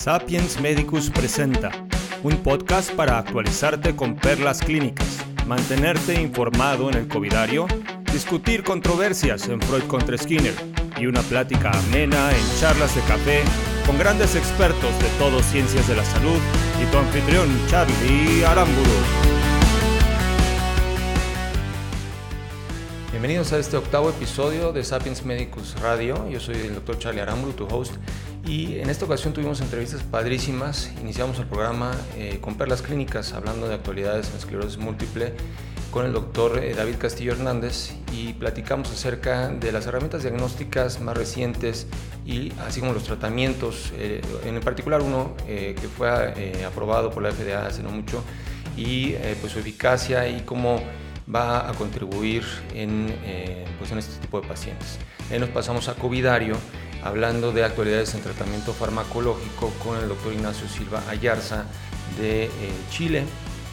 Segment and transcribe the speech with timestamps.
[0.00, 1.70] Sapiens Medicus presenta
[2.22, 7.66] un podcast para actualizarte con perlas clínicas, mantenerte informado en el covidario,
[8.10, 10.54] discutir controversias en Freud contra Skinner
[10.96, 13.42] y una plática amena en charlas de café
[13.84, 16.38] con grandes expertos de todo ciencias de la salud
[16.82, 18.88] y tu anfitrión Charlie Aramburu.
[23.10, 26.26] Bienvenidos a este octavo episodio de Sapiens Medicus Radio.
[26.30, 27.92] Yo soy el doctor Charlie Aramburu, tu host,
[28.46, 30.90] y en esta ocasión tuvimos entrevistas padrísimas.
[31.00, 35.34] Iniciamos el programa eh, con perlas clínicas, hablando de actualidades en esclerosis múltiple
[35.90, 41.16] con el doctor eh, David Castillo Hernández y platicamos acerca de las herramientas diagnósticas más
[41.16, 41.86] recientes
[42.24, 46.08] y así como los tratamientos, eh, en particular uno que fue
[46.64, 48.22] aprobado por la FDA hace no mucho
[48.76, 50.80] y pues su eficacia y cómo
[51.32, 53.12] va a contribuir en,
[53.78, 54.98] pues en este tipo de pacientes.
[55.38, 56.56] Nos pasamos a Covidario
[57.02, 61.64] hablando de actualidades en tratamiento farmacológico con el doctor Ignacio Silva Ayarza
[62.18, 62.50] de eh,
[62.90, 63.24] Chile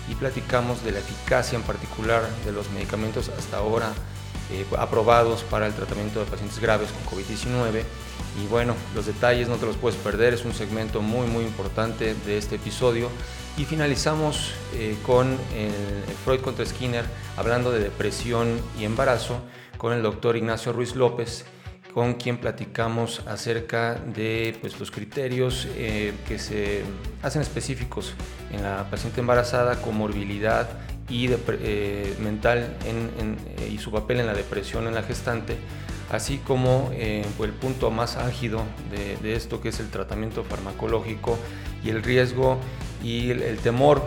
[0.10, 3.92] y platicamos de la eficacia en particular de los medicamentos hasta ahora
[4.52, 7.84] eh, aprobados para el tratamiento de pacientes graves con COVID-19.
[8.42, 12.16] Y bueno, los detalles no te los puedes perder, es un segmento muy muy importante
[12.26, 13.10] de este episodio.
[13.58, 19.42] Y finalizamos eh, con el Freud contra Skinner, hablando de depresión y embarazo,
[19.78, 21.46] con el doctor Ignacio Ruiz López,
[21.98, 26.84] con quien platicamos acerca de pues, los criterios eh, que se
[27.24, 28.14] hacen específicos
[28.52, 30.70] en la paciente embarazada, comorbilidad
[31.10, 35.58] y eh, mental eh, y su papel en la depresión en la gestante,
[36.12, 36.92] así como
[37.36, 41.40] pues, el punto más álgido de, esto que es el tratamiento farmacológico
[41.84, 42.60] y el riesgo
[43.04, 44.04] y el temor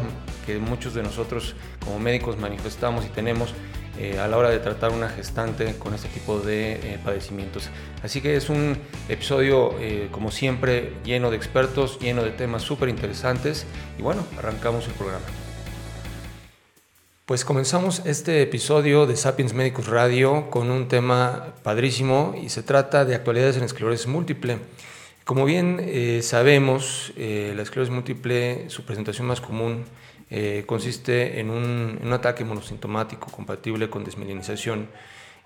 [0.47, 3.53] que muchos de nosotros como médicos manifestamos y tenemos
[3.99, 7.69] eh, a la hora de tratar una gestante con este tipo de eh, padecimientos.
[8.03, 12.89] Así que es un episodio, eh, como siempre, lleno de expertos, lleno de temas súper
[12.89, 13.67] interesantes.
[13.99, 15.25] Y bueno, arrancamos el programa.
[17.27, 23.05] Pues comenzamos este episodio de Sapiens Medicus Radio con un tema padrísimo y se trata
[23.05, 24.59] de actualidades en esclerosis múltiple.
[25.25, 29.85] Como bien sabemos, la esclerosis múltiple, su presentación más común
[30.31, 34.89] eh, consiste en un, ataque monosintomático compatible con desmielinización,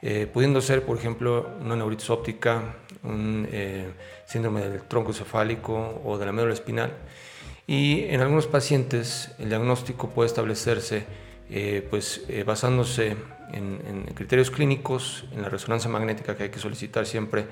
[0.03, 3.87] eh, pudiendo ser, por ejemplo, una neuritis óptica, un eh,
[4.27, 6.93] síndrome del tronco encefálico o de la médula espinal.
[7.67, 11.07] Y en algunos pacientes el diagnóstico puede establecerse
[11.89, 13.17] pues, basándose
[13.53, 17.47] en, en, criterios clínicos, en la resonancia magnética que hay que solicitar siempre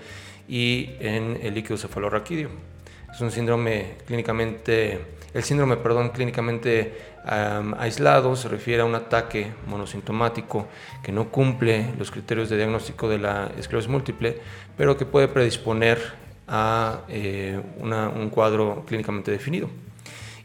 [0.48, 2.50] y en el líquido cefalorraquídeo.
[3.12, 4.98] Es un síndrome clínicamente,
[5.34, 10.66] el síndrome, perdón, clínicamente aislado se refiere a un ataque monosintomático
[11.03, 14.41] que no cumple los criterios de diagnóstico de la esclerosis múltiple,
[14.77, 15.99] pero que puede predisponer
[16.49, 19.71] a eh, un cuadro clínicamente definido.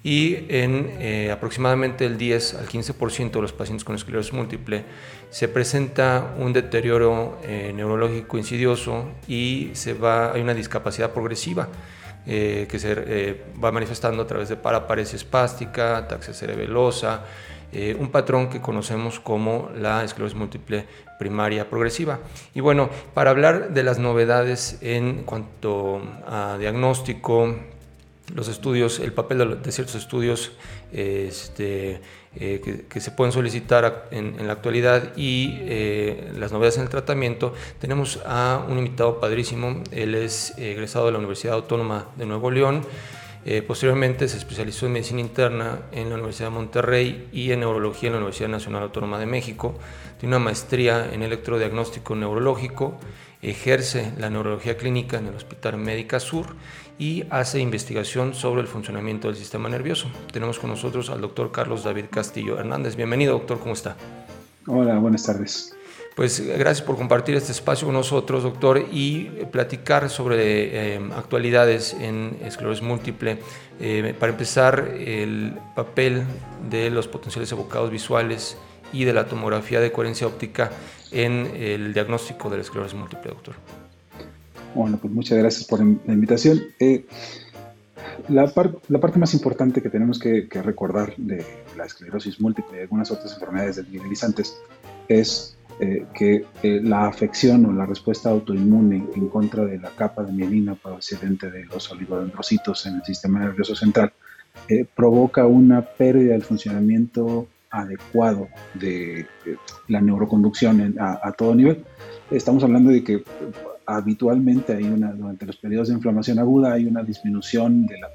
[0.04, 4.86] Y en eh, aproximadamente el 10 al 15% de los pacientes con esclerosis múltiple
[5.30, 11.68] se presenta un deterioro eh, neurológico insidioso y se va, hay una discapacidad progresiva
[12.30, 17.24] eh, que se eh, va manifestando a través de paraparesia espástica, ataxia cerebelosa,
[17.72, 20.86] eh, un patrón que conocemos como la esclerosis múltiple
[21.18, 22.20] primaria progresiva.
[22.54, 27.56] Y bueno, para hablar de las novedades en cuanto a diagnóstico,
[28.34, 30.52] los estudios, el papel de, ciertos estudios
[30.92, 32.02] este,
[32.36, 37.54] eh, que, se pueden solicitar en, la actualidad y eh, las novedades en el tratamiento,
[37.80, 39.82] tenemos a un invitado padrísimo.
[39.92, 42.84] Él es egresado de la Universidad Autónoma de Nuevo León.
[43.46, 48.08] Eh, posteriormente se especializó en medicina interna en la Universidad de Monterrey y en neurología
[48.08, 49.76] en la Universidad Nacional Autónoma de México.
[50.20, 53.00] Tiene una maestría en electrodiagnóstico neurológico,
[53.42, 56.48] ejerce la neurología clínica en el Hospital Médica Sur
[57.00, 60.10] y hace investigación sobre el funcionamiento del sistema nervioso.
[60.32, 62.96] Tenemos con nosotros al doctor Carlos David Castillo Hernández.
[62.96, 63.96] Bienvenido, doctor, ¿cómo está?
[64.66, 65.74] Hola, buenas tardes.
[66.16, 72.40] Pues gracias por compartir este espacio con nosotros, doctor, y platicar sobre eh, actualidades en
[72.44, 73.38] esclerosis múltiple.
[73.80, 76.24] Eh, para empezar, el papel
[76.72, 78.58] de los potenciales evocados visuales
[78.92, 80.72] y de la tomografía de coherencia óptica
[81.12, 83.87] en el diagnóstico de la esclerosis múltiple, doctor.
[84.76, 86.62] Bueno, pues muchas gracias por la invitación.
[86.80, 87.06] Eh,
[88.30, 93.34] la, parte más importante que tenemos que, recordar de la esclerosis múltiple y algunas otras
[93.34, 94.60] enfermedades desmineralizantes
[95.08, 100.24] es eh, que eh, la afección o la respuesta autoinmune en contra de la capa
[100.24, 104.12] de mielina procedente de los oligodendrocitos en el sistema nervioso central
[104.96, 109.26] provoca una pérdida del funcionamiento adecuado de,
[109.88, 111.84] la neuroconducción a, todo nivel.
[112.32, 113.24] Estamos hablando de que
[113.88, 118.10] habitualmente hay una, durante los periodos de inflamación aguda hay una disminución de la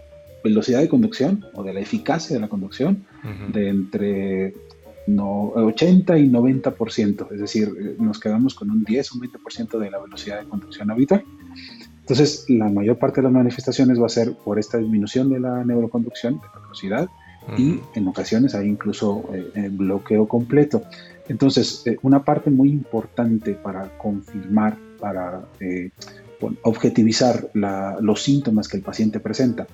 [0.45, 3.05] velocidad de conducción o de la eficacia de la conducción
[3.53, 4.55] de entre
[5.07, 9.91] no, 80 y 90%, es decir, nos quedamos con un 10 o un 20% de
[9.91, 11.25] la velocidad de conducción habitual.
[12.01, 15.65] Entonces, la mayor parte de las manifestaciones va a ser por esta disminución de la
[15.65, 17.09] neuroconducción, de la velocidad,
[17.57, 20.83] y en ocasiones hay incluso eh, bloqueo completo.
[21.29, 25.91] Entonces, eh, una parte muy importante para confirmar, para eh,
[26.63, 27.51] objetivizar
[28.01, 29.67] los síntomas que el paciente presenta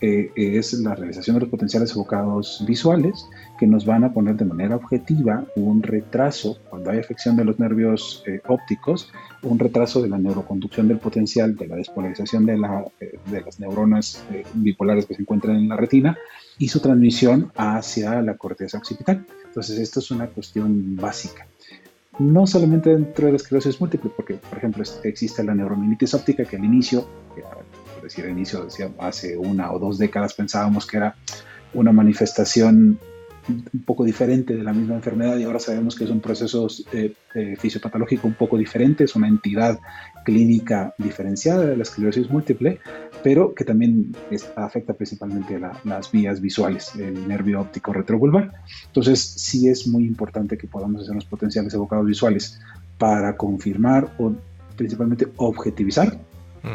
[0.00, 3.26] eh, es la realización de los potenciales evocados visuales
[3.58, 7.58] que nos van a poner de manera objetiva un retraso, cuando hay afección de los
[7.58, 9.10] nervios eh, ópticos,
[9.42, 13.58] un retraso de la neuroconducción del potencial, de la despolarización de, la, eh, de las
[13.58, 14.22] neuronas
[14.52, 16.18] bipolares que se encuentran en la retina
[16.58, 19.24] y su transmisión hacia la corteza occipital.
[19.46, 21.46] Entonces, esto es una cuestión básica
[22.18, 26.56] no solamente dentro de la esclerosis múltiple, porque, por ejemplo, existe la neuromielitis óptica que
[26.56, 27.06] al inicio,
[28.02, 31.16] decir, al inicio, decía, hace una o dos décadas pensábamos que era
[31.74, 32.98] una manifestación
[33.48, 37.12] un poco diferente de la misma enfermedad y ahora sabemos que es un proceso eh,
[37.34, 39.78] eh, fisiopatológico un poco diferente, es una entidad
[40.26, 42.80] clínica diferenciada de la esclerosis múltiple,
[43.22, 44.12] pero que también
[44.56, 48.52] afecta principalmente las vías visuales, el nervio óptico retrovulvar.
[48.86, 52.60] Entonces sí es muy importante que podamos hacer los potenciales evocados visuales
[52.98, 54.32] para confirmar o
[54.76, 56.18] principalmente objetivizar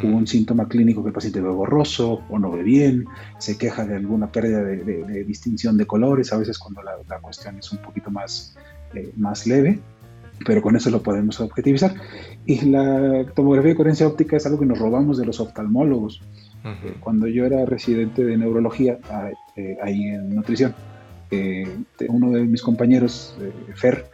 [0.04, 3.06] un síntoma clínico que el paciente ve borroso o no ve bien,
[3.38, 7.70] se queja de alguna pérdida de, distinción de colores, a veces cuando la, cuestión es
[7.74, 8.56] un poquito más,
[8.94, 9.82] eh, más leve,
[10.46, 11.94] pero con eso lo podemos objetivizar.
[12.46, 16.22] Y la tomografía de coherencia óptica es algo que nos robamos de los oftalmólogos.
[17.00, 19.00] Cuando yo era residente de neurología
[19.56, 20.76] eh, ahí en nutrición,
[21.32, 21.68] eh,
[22.08, 23.36] uno de mis compañeros,
[23.74, 24.06] Fer,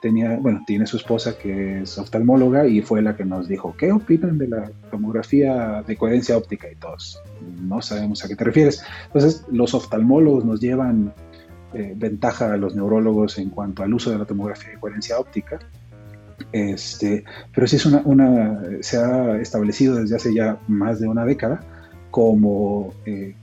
[0.00, 3.92] tenía, bueno, tiene su esposa que es oftalmóloga y fue la que nos dijo, ¿qué
[3.92, 6.70] opinan de la tomografía de coherencia óptica?
[6.70, 7.20] Y todos,
[7.60, 8.82] no sabemos a qué te refieres.
[9.06, 11.12] Entonces, los oftalmólogos nos llevan
[11.72, 15.58] eh, ventaja a los neurólogos en cuanto al uso de la tomografía de coherencia óptica.
[16.52, 17.24] Este,
[17.54, 21.60] pero sí es una, una, se ha establecido desde hace ya más de una década
[22.10, 23.36] como eh,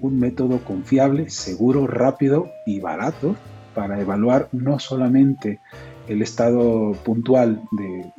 [0.00, 3.36] un método confiable, seguro, rápido y barato
[3.74, 5.60] para evaluar no solamente
[6.06, 8.10] el estado puntual de,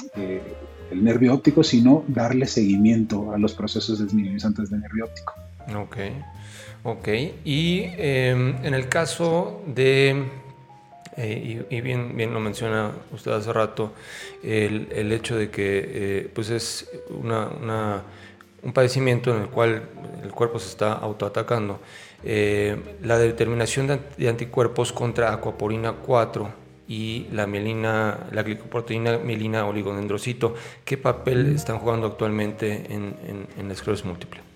[0.90, 5.34] del nervio óptico, sino darle seguimiento a los procesos desmineralizantes del nervio óptico.
[5.76, 5.98] Ok,
[6.84, 7.08] ok.
[7.46, 10.26] Y em, en el caso de,
[11.18, 13.94] eh, y, bien, bien lo menciona usted hace rato,
[14.44, 18.04] el, el hecho de que eh, pues es una,
[18.62, 19.84] un padecimiento en el cual
[20.24, 21.80] el cuerpo se está autoatacando.
[22.24, 23.88] Eh, la determinación
[24.18, 31.78] de anticuerpos contra acuaporina 4 y la mielina, la glicoproteína mielina oligodendrocito, ¿qué papel están
[31.78, 34.49] jugando actualmente en, la esclerosis múltiple?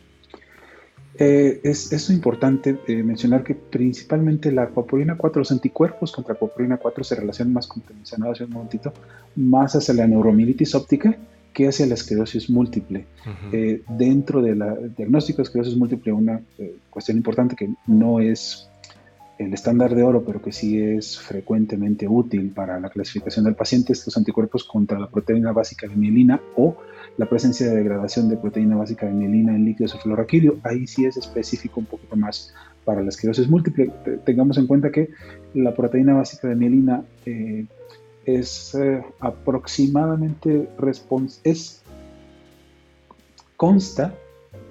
[1.15, 6.77] Eh, es, es, importante eh, mencionar que principalmente la acuaporina 4, los anticuerpos contra acuaporina
[6.77, 8.91] 4 se relacionan más, como te mencionaba hace un momentito,
[9.35, 11.15] más hacia la neuromielitis óptica
[11.53, 13.05] que hacia la esclerosis múltiple.
[13.51, 14.63] Eh, dentro del
[14.97, 16.41] diagnóstico de esclerosis múltiple, una
[16.89, 18.67] cuestión importante que no es
[19.37, 23.93] el estándar de oro, pero que sí es frecuentemente útil para la clasificación del paciente,
[23.93, 26.75] es los anticuerpos contra la proteína básica de mielina o
[27.17, 30.57] la presencia de degradación de proteína básica de mielina en líquido cefalorraquídeo.
[30.63, 32.53] Ahí sí es específico un poquito más
[32.85, 33.91] para la esclerosis múltiple.
[34.25, 35.09] Tengamos en cuenta que
[35.53, 37.65] la proteína básica de mielina eh,
[38.25, 40.69] es eh, aproximadamente
[41.43, 41.83] es
[43.57, 44.13] consta,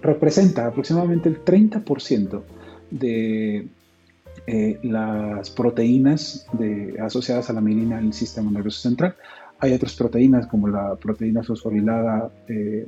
[0.02, 2.42] representa aproximadamente el 30%
[2.90, 3.68] de
[4.46, 6.46] eh, las proteínas
[7.00, 9.14] asociadas a la mielina en el sistema nervioso central.
[9.62, 12.86] Hay otras proteínas como la proteína fosforilada eh,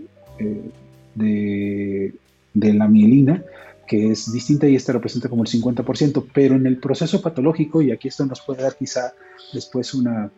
[1.14, 2.12] de,
[2.52, 3.44] de la mielina,
[3.86, 7.92] que es distinta y esta representa como el 50%, pero en el proceso patológico, y
[7.92, 9.12] aquí esto nos puede dar quizá
[9.52, 10.30] después una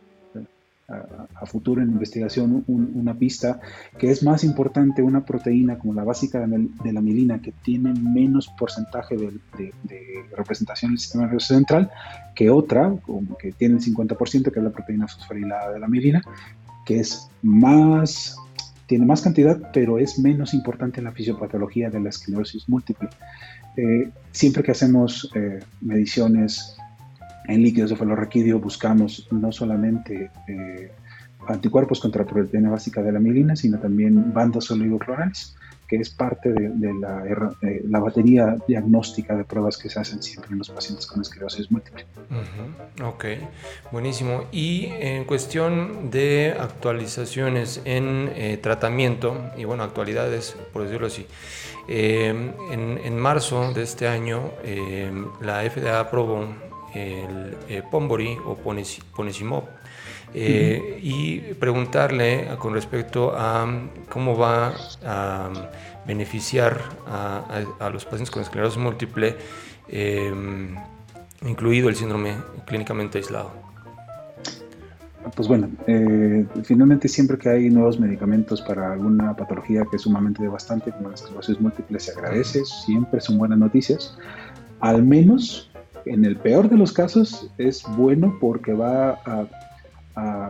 [0.89, 3.61] a, futuro en investigación una pista
[3.99, 8.49] que es más importante una proteína como la básica de, la mielina que tiene menos
[8.59, 9.41] porcentaje de,
[10.37, 11.91] representación en el sistema nervioso central
[12.35, 16.23] que otra como que tiene el 50% que es la proteína fosforilada de la mielina
[16.85, 18.37] que es más
[18.87, 23.09] tiene más cantidad, pero es menos importante en la fisiopatología de la esclerosis múltiple.
[23.77, 26.76] Eh, siempre que hacemos eh, mediciones
[27.49, 30.91] en líquidos cefalorraquídeo buscamos no solamente eh,
[31.49, 35.55] anticuerpos contra la proteína básica de la mielina, sino también bandas oligoclorales,
[35.87, 37.25] que es parte de, la,
[37.63, 42.05] eh, batería diagnóstica de pruebas que se hacen siempre en los pacientes con esclerosis múltiple.
[43.05, 43.25] Ok,
[43.93, 44.47] buenísimo.
[44.51, 51.25] Y en cuestión de actualizaciones en eh, tratamiento, y bueno, actualidades, por decirlo así,
[51.87, 54.51] en, marzo de este año,
[55.41, 56.49] la FDA aprobó
[56.95, 59.69] el Pombori o Ponesimop
[60.35, 63.67] y preguntarle con respecto a
[64.09, 64.75] cómo va
[65.05, 65.51] a
[66.07, 69.37] beneficiar a, los pacientes con esclerosis múltiple,
[71.43, 73.67] incluido el síndrome clínicamente aislado.
[75.35, 80.43] Pues bueno, eh, finalmente siempre que hay nuevos medicamentos para alguna patología que es sumamente
[80.43, 84.17] devastante, como la esclerosis múltiple, se agradece, siempre son buenas noticias.
[84.81, 85.71] Al menos,
[86.07, 89.47] en el peor de los casos, es bueno porque va a,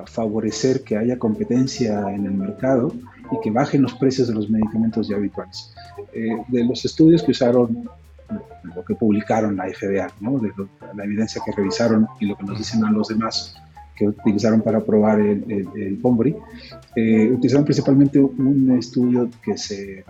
[0.06, 2.92] favorecer que haya competencia en el mercado
[3.32, 5.74] y que bajen los precios de los medicamentos ya habituales.
[6.12, 7.88] Eh, de los estudios que usaron
[8.62, 10.38] lo que publicaron la FDA, ¿no?
[10.38, 10.52] de
[10.94, 13.56] la evidencia que revisaron y lo que nos dicen a los demás
[13.96, 16.36] que utilizaron para probar el, el, Pombri,
[16.94, 20.04] eh, utilizaron principalmente un estudio que se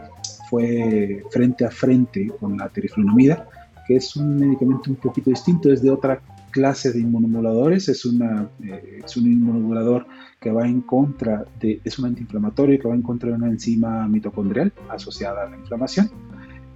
[0.50, 3.48] fue frente a frente con la teriflunomida,
[3.86, 8.48] que es un medicamento un poquito distinto, es de otra clase de inmunomoduladores, es, una,
[8.62, 10.06] eh, es un inmunomodulador
[10.40, 14.06] que va en contra de, es un antiinflamatorio que va en contra de una enzima
[14.08, 16.10] mitocondrial asociada a la inflamación,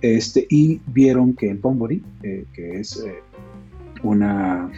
[0.01, 3.05] este, y vieron que el Pombori, eh, que es
[4.03, 4.71] una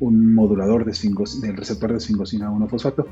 [0.00, 0.92] un modulador de
[1.40, 3.06] del receptor de esfingosina 1-fosfato,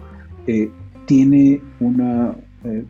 [0.47, 0.71] eh,
[1.07, 2.85] tiene una eh,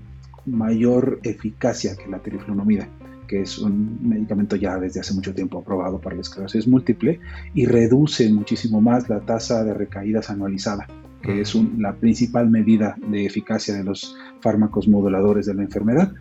[0.47, 2.89] mayor eficacia que la teriflunomida,
[3.35, 7.19] que es un medicamento ya desde hace mucho tiempo aprobado para la esclerosis múltiple
[7.53, 10.87] y reduce muchísimo más la tasa de recaídas anualizada,
[11.21, 16.13] que es la principal medida de eficacia de los fármacos moduladores de la enfermedad,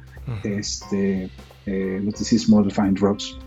[0.43, 1.29] este,
[1.67, 3.37] eh, los disease modifying drugs.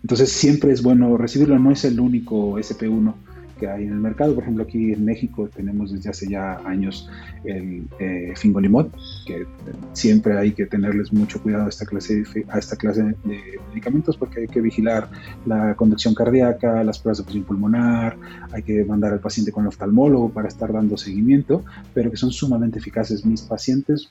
[0.00, 3.12] Entonces siempre es bueno recibirlo, no es el único SP1
[3.58, 4.34] que hay en el mercado.
[4.34, 7.08] Por ejemplo, aquí en México tenemos desde hace ya años
[7.44, 8.88] el eh, Fingolimod,
[9.26, 9.46] que
[9.92, 14.40] siempre hay que tenerles mucho cuidado a esta clase a esta clase de medicamentos porque
[14.40, 15.08] hay que vigilar
[15.44, 18.16] la conducción cardíaca, las pruebas de función pulmonar,
[18.52, 22.30] hay que mandar al paciente con el oftalmólogo para estar dando seguimiento, pero que son
[22.30, 23.24] sumamente eficaces.
[23.24, 24.10] Mis pacientes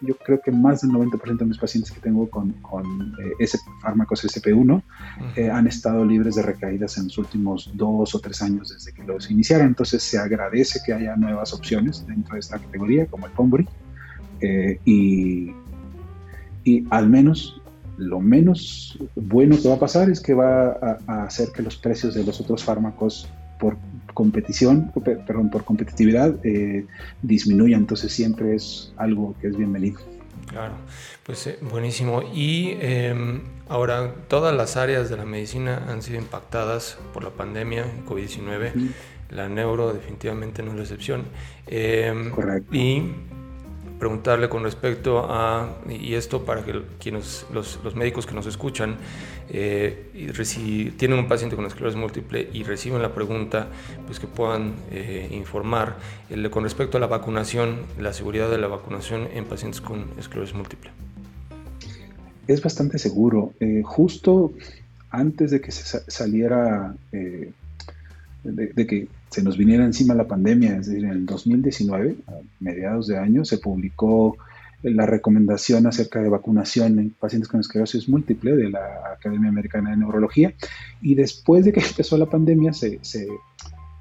[0.00, 3.58] yo creo que más del 90% de mis pacientes que tengo con, con eh, ese
[3.80, 4.82] fármacos SP1
[5.36, 9.04] eh, han estado libres de recaídas en los últimos dos o tres años desde que
[9.04, 9.68] los iniciaron.
[9.68, 13.66] Entonces se agradece que haya nuevas opciones dentro de esta categoría, como el Pombri,
[14.40, 15.52] eh, y,
[16.64, 17.60] y al menos
[17.96, 21.76] lo menos bueno que va a pasar es que va a, a hacer que los
[21.76, 23.26] precios de los otros fármacos
[23.58, 23.76] por
[24.14, 26.86] competición, perdón, por competitividad eh,
[27.22, 27.76] disminuya.
[27.76, 30.00] Entonces siempre es algo que es bienvenido.
[30.46, 30.74] Claro,
[31.24, 32.22] pues eh, buenísimo.
[32.34, 37.84] Y em, ahora todas las áreas de la medicina han sido impactadas por la pandemia,
[38.08, 38.72] COVID-19.
[39.30, 41.24] La neuro definitivamente no es la excepción.
[41.66, 42.74] Em, Correcto.
[42.74, 43.12] Y
[43.98, 48.96] preguntarle con respecto a, y esto para que quienes, los, los médicos que nos escuchan,
[49.48, 53.68] eh, si tienen un paciente con esclerosis múltiple y reciben la pregunta,
[54.06, 55.96] pues que puedan eh, informar
[56.50, 60.90] con respecto a la vacunación, la seguridad de la vacunación en pacientes con esclerosis múltiple.
[62.46, 63.52] Es bastante seguro.
[63.60, 64.52] Eh, justo
[65.10, 71.04] antes de que se saliera, de que se nos viniera encima la pandemia, es decir,
[71.04, 74.36] en el 2019, a mediados de año, se publicó
[74.82, 79.96] la recomendación acerca de vacunación en pacientes con esclerosis múltiple de la Academia Americana de
[79.96, 80.54] Neurología
[81.00, 83.00] y después de que empezó la pandemia se,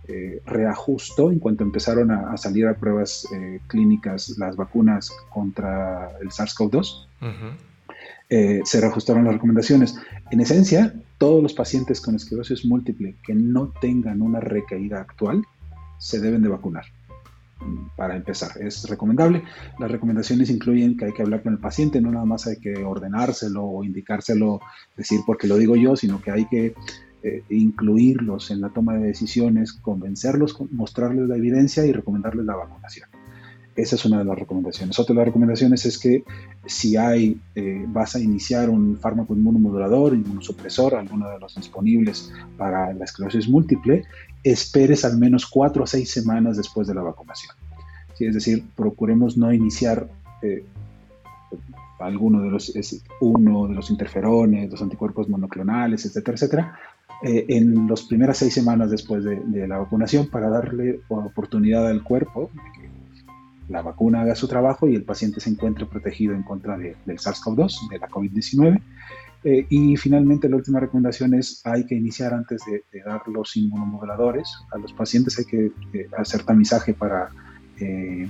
[0.07, 6.29] eh, reajustó en cuanto empezaron a, salir a pruebas eh, clínicas las vacunas contra el
[6.29, 7.07] SARS-CoV-2.
[8.29, 9.95] Eh, se reajustaron las recomendaciones.
[10.31, 15.43] En esencia, todos los pacientes con esclerosis múltiple que no tengan una recaída actual
[15.97, 16.85] se deben de vacunar.
[17.95, 19.43] Para empezar, es recomendable.
[19.79, 22.83] Las recomendaciones incluyen que hay que hablar con el paciente, no nada más hay que
[22.83, 24.59] ordenárselo o indicárselo,
[24.97, 26.75] decir porque lo digo yo, sino que hay que
[27.23, 33.09] eh, incluirlos en la toma de decisiones, convencerlos, mostrarles la evidencia y recomendarles la vacunación.
[33.75, 34.97] Esa es una de las recomendaciones.
[34.97, 36.23] Otra de las recomendaciones es que
[36.65, 42.93] si hay, eh, vas a iniciar un fármaco inmunomodulador, inmunosupresor, alguno de los disponibles para
[42.93, 44.03] la esclerosis múltiple,
[44.43, 47.53] esperes al menos cuatro o seis semanas después de la vacunación.
[48.17, 50.07] Es decir, procuremos no iniciar
[50.41, 50.63] eh,
[51.99, 52.73] alguno de los,
[53.19, 56.79] uno de los interferones, los anticuerpos monoclonales, etcétera, etcétera,
[57.23, 62.03] eh, en las primeras seis semanas después de, de, la vacunación para darle oportunidad al
[62.03, 62.84] cuerpo de que
[63.69, 67.89] la vacuna haga su trabajo y el paciente se encuentre protegido en contra del SARS-CoV-2,
[67.89, 68.81] de la COVID-19.
[69.43, 74.51] Eh, y finalmente la última recomendación es hay que iniciar antes de, dar los inmunomoduladores.
[74.71, 77.29] A los pacientes hay que eh, hacer tamizaje para
[77.79, 78.27] eh,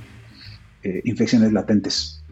[1.04, 2.24] infecciones latentes.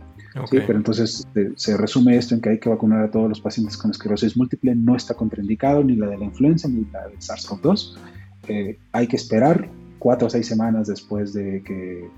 [0.50, 0.58] ¿sí?
[0.66, 3.92] Pero entonces se resume esto en que hay que vacunar a todos los pacientes con
[3.92, 4.76] esclerosis múltiple.
[4.76, 7.98] No está contraindicado ni la de la influenza ni la del SARS-CoV-2.
[8.48, 9.70] Eh, hay que esperar
[10.00, 12.10] cuatro o seis semanas después de que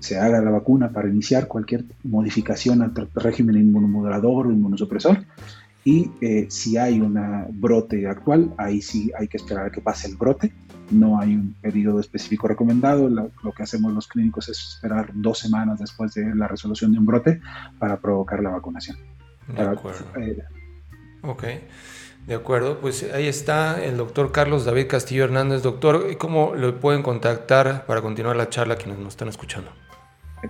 [0.00, 5.24] se haga la vacuna para iniciar cualquier modificación al régimen inmunomodulador o inmunosupresor.
[5.84, 7.18] Y eh, si hay un
[7.52, 10.52] brote actual, ahí sí hay que esperar a que pase el brote.
[10.90, 13.08] No hay un periodo específico recomendado.
[13.08, 17.06] Lo, que hacemos los clínicos es esperar dos semanas después de la resolución de un
[17.06, 17.40] brote
[17.78, 18.96] para provocar la vacunación.
[19.48, 20.04] De acuerdo.
[20.20, 20.42] Eh,
[21.22, 21.44] ok.
[22.26, 25.62] De acuerdo, pues ahí está el doctor Carlos David Castillo Hernández.
[25.62, 29.70] Doctor, ¿cómo lo pueden contactar para continuar la charla quienes nos están escuchando?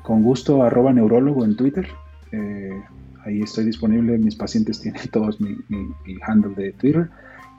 [0.02, 1.88] Con gusto, arroba neurólogo en Twitter.
[2.33, 2.83] Eh,
[3.25, 4.18] ahí estoy disponible.
[4.18, 5.57] Mis pacientes tienen todos mi,
[6.26, 7.09] handle de Twitter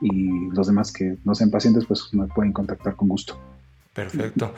[0.02, 3.38] y los demás que no sean pacientes, pues me pueden contactar con gusto.
[3.94, 4.54] Perfecto.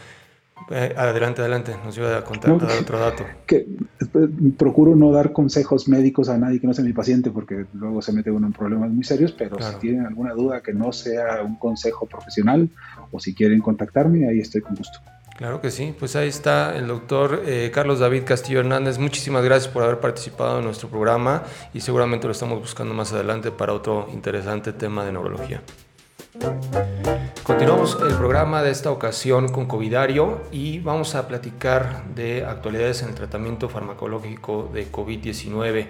[0.70, 3.25] Eh, adelante, adelante, nos iba a contar otro dato.
[3.48, 3.68] Que,
[4.12, 8.01] pues, procuro no dar consejos médicos a nadie que no sea mi paciente, porque luego
[8.01, 11.42] se mete uno en problemas muy serios, pero si tienen alguna duda que no sea
[11.44, 12.70] un consejo profesional
[13.12, 15.00] o si quieren contactarme, ahí estoy con gusto.
[15.41, 19.00] Claro que sí, pues ahí está el doctor eh, Carlos David Castillo Hernández.
[19.00, 21.41] Muchísimas gracias por haber participado en nuestro programa
[21.74, 25.63] y seguramente lo estamos buscando más adelante para otro interesante tema de neurología.
[27.41, 33.10] Continuamos el programa de esta ocasión con Covidario y vamos a platicar de actualidades en
[33.10, 35.88] el tratamiento farmacológico de COVID-19.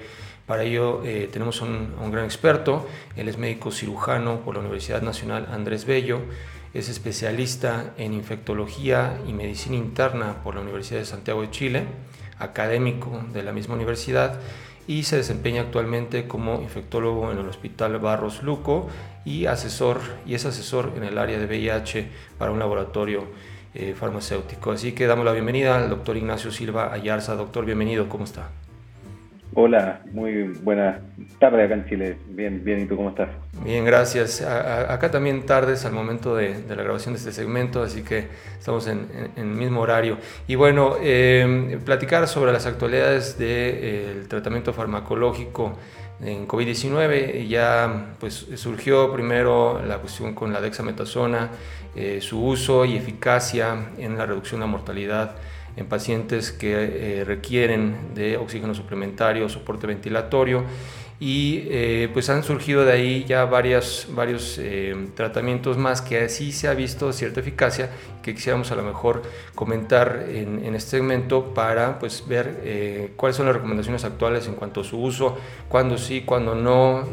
[0.47, 5.01] Para ello eh, tenemos un, un gran experto, él es médico cirujano por la Universidad
[5.01, 6.21] Nacional Andrés Bello
[6.73, 11.83] es especialista en infectología y medicina interna por la Universidad de Santiago de Chile,
[12.39, 14.39] académico de la misma universidad
[14.87, 18.89] y se desempeña actualmente como infectólogo en el Hospital Barros Luco
[19.25, 23.25] y asesor y es asesor en el área de VIH para un laboratorio
[23.73, 24.71] eh, farmacéutico.
[24.71, 27.35] Así que damos la bienvenida al doctor Ignacio Silva Ayarza.
[27.35, 28.49] Doctor, bienvenido, ¿cómo está?
[29.53, 31.01] Hola, muy buena
[31.37, 32.17] tarde acá en Chile.
[32.29, 33.27] Bien, bien, ¿y tú cómo estás?
[33.65, 34.41] Bien, gracias.
[34.41, 39.07] acá también tardes al momento de, la grabación de este segmento, así que estamos en,
[39.35, 40.17] el mismo horario.
[40.47, 45.77] Y bueno, eh, platicar sobre las actualidades del tratamiento farmacológico
[46.23, 47.45] en COVID-19.
[47.45, 51.49] Ya pues surgió primero la cuestión con la dexametasona,
[51.93, 55.35] eh, su uso y eficacia en la reducción de la mortalidad
[55.77, 60.63] en pacientes que eh, requieren de oxígeno suplementario, soporte ventilatorio
[61.19, 66.51] y eh, pues han surgido de ahí ya varias, varios eh, tratamientos más que así
[66.51, 67.91] se ha visto cierta eficacia
[68.23, 69.21] que quisiéramos a lo mejor
[69.53, 74.81] comentar en, en este segmento para pues ver cuáles son las recomendaciones actuales en cuanto
[74.81, 75.37] a su uso,
[75.69, 77.07] cuándo sí, cuándo no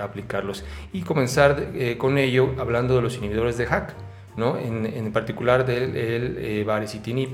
[0.00, 3.94] aplicarlos y comenzar con ello hablando de los inhibidores de HAC,
[4.36, 4.58] ¿no?
[4.58, 7.30] en, en particular del el, baricitinib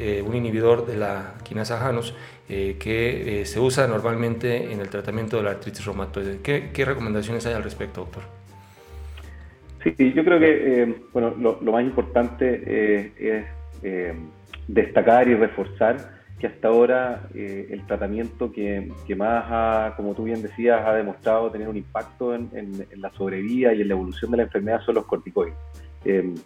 [0.00, 2.14] eh, un inhibidor de la quinasa Janus
[2.48, 6.38] eh, que eh, se usa normalmente en el tratamiento de la artritis reumatoide.
[6.42, 8.22] ¿Qué, recomendaciones hay al respecto, doctor?
[9.84, 13.46] Sí, yo creo que bueno, lo, más importante es
[14.68, 20.80] destacar y reforzar que hasta ahora el tratamiento que, que, más, como tú bien decías,
[20.86, 24.42] ha demostrado tener un impacto en, en, la sobrevida y en la evolución de la
[24.44, 25.54] enfermedad son los corticoides.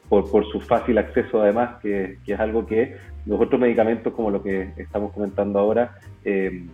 [0.08, 4.30] Por, por, su fácil acceso además, que, que, es algo que los otros medicamentos, como
[4.30, 6.66] lo que estamos comentando ahora, eh,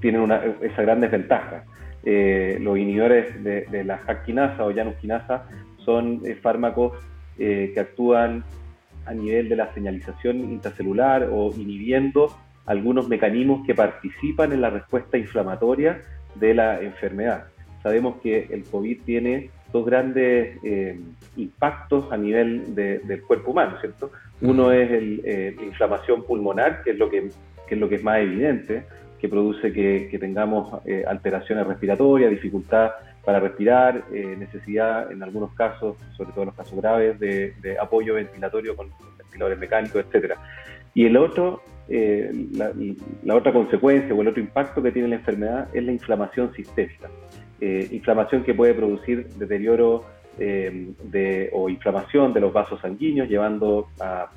[0.00, 1.64] tienen una, esa gran desventaja.
[2.04, 5.44] Eh, los inhibidores de, la jaquinasa o janusquinasa
[5.84, 6.92] son eh, fármacos
[7.36, 8.42] que actúan
[9.06, 12.36] a nivel de la señalización intracelular o inhibiendo
[12.66, 16.02] algunos mecanismos que participan en la respuesta inflamatoria
[16.34, 17.44] de la enfermedad.
[17.84, 20.58] Sabemos que el COVID tiene dos grandes
[21.36, 24.10] impactos a nivel del cuerpo humano, ¿cierto?
[24.40, 27.30] Uno es eh, la inflamación pulmonar, que es lo que,
[27.68, 28.84] es lo que es más evidente,
[29.20, 32.92] que produce que, tengamos eh, alteraciones respiratorias, dificultad
[33.24, 38.14] para respirar, eh, necesidad en algunos casos, sobre todo en los casos graves, de, apoyo
[38.14, 40.34] ventilatorio con, ventiladores mecánicos, etc.
[40.94, 42.72] Y el otro, la,
[43.24, 47.08] la, otra consecuencia o el otro impacto que tiene la enfermedad es la inflamación sistémica.
[47.60, 50.04] Inflamación que puede producir deterioro
[50.40, 54.28] eh, de, o inflamación de los vasos sanguíneos, llevando a,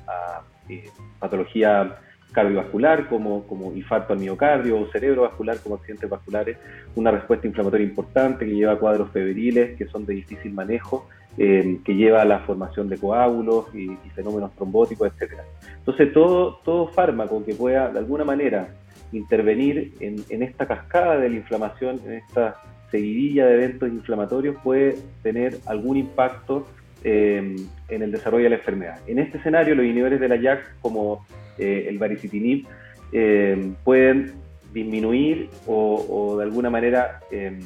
[0.68, 1.96] eh, patología
[2.32, 6.58] cardiovascular como, como infarto al miocardio o cerebrovascular como accidentes vasculares,
[6.96, 11.08] una respuesta inflamatoria importante que lleva a cuadros febriles que son de difícil manejo,
[11.38, 15.34] eh, que lleva a la formación de coágulos y, fenómenos trombóticos, etc.
[15.78, 18.70] Entonces todo, todo fármaco que pueda de alguna manera
[19.12, 22.56] intervenir en, en esta cascada de la inflamación, en esta
[22.92, 26.68] seguidilla de eventos inflamatorios puede tener algún impacto
[27.02, 27.56] eh,
[27.88, 29.00] en el desarrollo de la enfermedad.
[29.08, 31.26] En este escenario, los inhibidores de la JAK, como
[31.58, 32.66] eh, el baricitinib,
[33.10, 34.32] eh, pueden
[34.72, 37.58] disminuir o, de alguna manera em,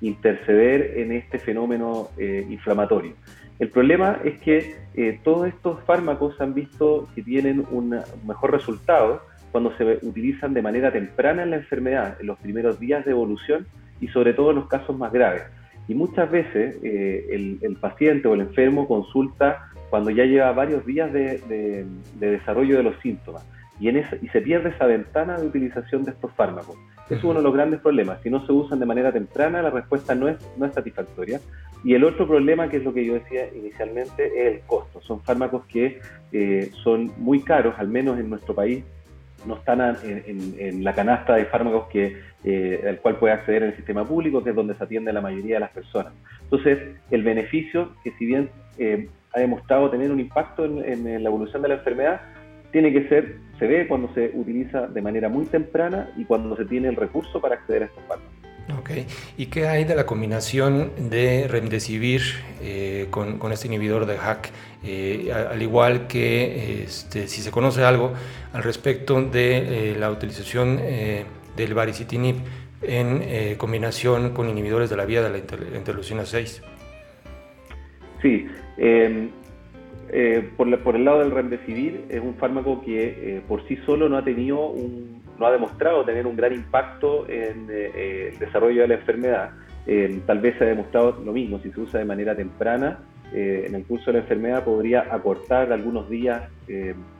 [0.00, 3.12] interceder en este fenómeno eh, inflamatorio.
[3.58, 9.22] El problema es que eh, todos estos fármacos han visto que tienen un mejor resultado
[9.50, 13.66] cuando se utilizan de manera temprana en la enfermedad, en los primeros días de evolución
[14.00, 15.42] y sobre todo en los casos más graves.
[15.88, 21.12] Y muchas veces eh, el, paciente o el enfermo consulta cuando ya lleva varios días
[21.12, 21.86] de,
[22.20, 23.46] desarrollo de los síntomas
[23.80, 26.76] y, en y se pierde esa ventana de utilización de estos fármacos.
[27.08, 28.20] Es uno de los grandes problemas.
[28.22, 31.40] Si no se usan de manera temprana, la respuesta no es, no es satisfactoria.
[31.82, 35.00] Y el otro problema, que es lo que yo decía inicialmente, es el costo.
[35.00, 36.00] Son fármacos que
[36.32, 38.84] eh, son muy caros, al menos en nuestro país,
[39.46, 43.76] no están en, la canasta de fármacos que eh, al cual puede acceder en el
[43.76, 46.12] sistema público, que es donde se atiende la mayoría de las personas.
[46.42, 46.78] Entonces,
[47.10, 51.68] el beneficio, que si bien eh, ha demostrado tener un impacto en, la evolución de
[51.68, 52.20] la enfermedad,
[52.72, 56.64] tiene que ser, se ve cuando se utiliza de manera muy temprana y cuando se
[56.64, 58.37] tiene el recurso para acceder a estos fármacos.
[58.76, 58.90] Ok,
[59.38, 62.20] ¿y qué hay de la combinación de remdesivir
[62.60, 64.50] eh, con, este inhibidor de HAC?
[64.84, 68.12] Eh, al igual que este, si se conoce algo
[68.52, 70.78] al respecto de eh, la utilización
[71.56, 72.36] del baricitinib
[72.82, 75.38] en combinación con inhibidores de la vía de la
[75.76, 76.62] interleucina 6.
[78.20, 79.30] Sí, em,
[80.56, 84.24] por, por, el lado del remdesivir es un fármaco que por sí solo no ha
[84.24, 88.88] tenido un no ha demostrado tener un gran impacto en eh, eh, el desarrollo de
[88.88, 89.50] la enfermedad.
[89.86, 92.98] Eh, tal vez se ha demostrado lo mismo, si se usa de manera temprana,
[93.30, 96.44] en el curso de la enfermedad podría acortar algunos días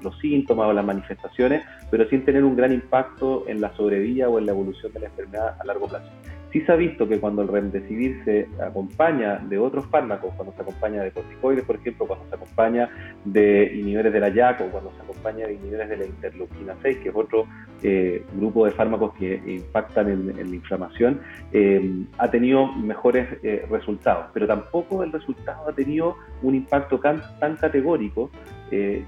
[0.03, 4.39] los síntomas o las manifestaciones, pero sin tener un gran impacto en la sobrevida o
[4.39, 6.11] en la evolución de la enfermedad a largo plazo.
[6.53, 10.63] Sí se ha visto que cuando el remdesivir se acompaña de otros fármacos, cuando se
[10.63, 12.89] acompaña de corticoides, por ejemplo, cuando se acompaña
[13.25, 16.99] de inhibidores de la YAC o cuando se acompaña de inhibidores de la interleuquina 6,
[16.99, 17.47] que es otro
[17.83, 21.21] eh, grupo de fármacos que impactan en, la inflamación,
[21.53, 24.27] eh, ha tenido mejores eh, resultados.
[24.33, 28.31] Pero tampoco el resultado ha tenido un impacto tan, tan categórico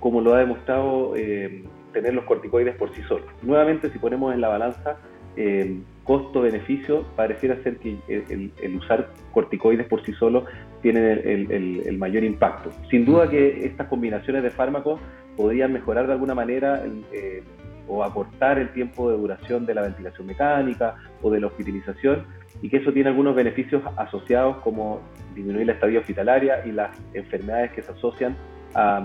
[0.00, 1.12] como lo ha demostrado
[1.92, 3.26] tener los corticoides por sí solos.
[3.42, 4.96] Nuevamente, si ponemos en la balanza
[6.04, 10.46] costo-beneficio, pareciera ser que el, usar corticoides por sí solo
[10.82, 12.70] tiene el, mayor impacto.
[12.90, 15.00] Sin duda que estas combinaciones de fármacos
[15.36, 16.82] podrían mejorar de alguna manera
[17.12, 17.42] eh,
[17.86, 22.24] o acortar el tiempo de duración de la ventilación mecánica o de la hospitalización
[22.62, 25.00] y que eso tiene algunos beneficios asociados como
[25.34, 28.36] disminuir la estadía hospitalaria y las enfermedades que se asocian
[28.74, 29.02] a,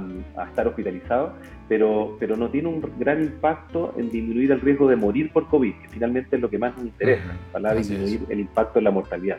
[0.47, 1.33] estar hospitalizado,
[1.67, 5.73] pero, pero no tiene un gran impacto en disminuir el riesgo de morir por COVID,
[5.73, 9.37] que finalmente es lo que más nos interesa, para disminuir el impacto en la mortalidad.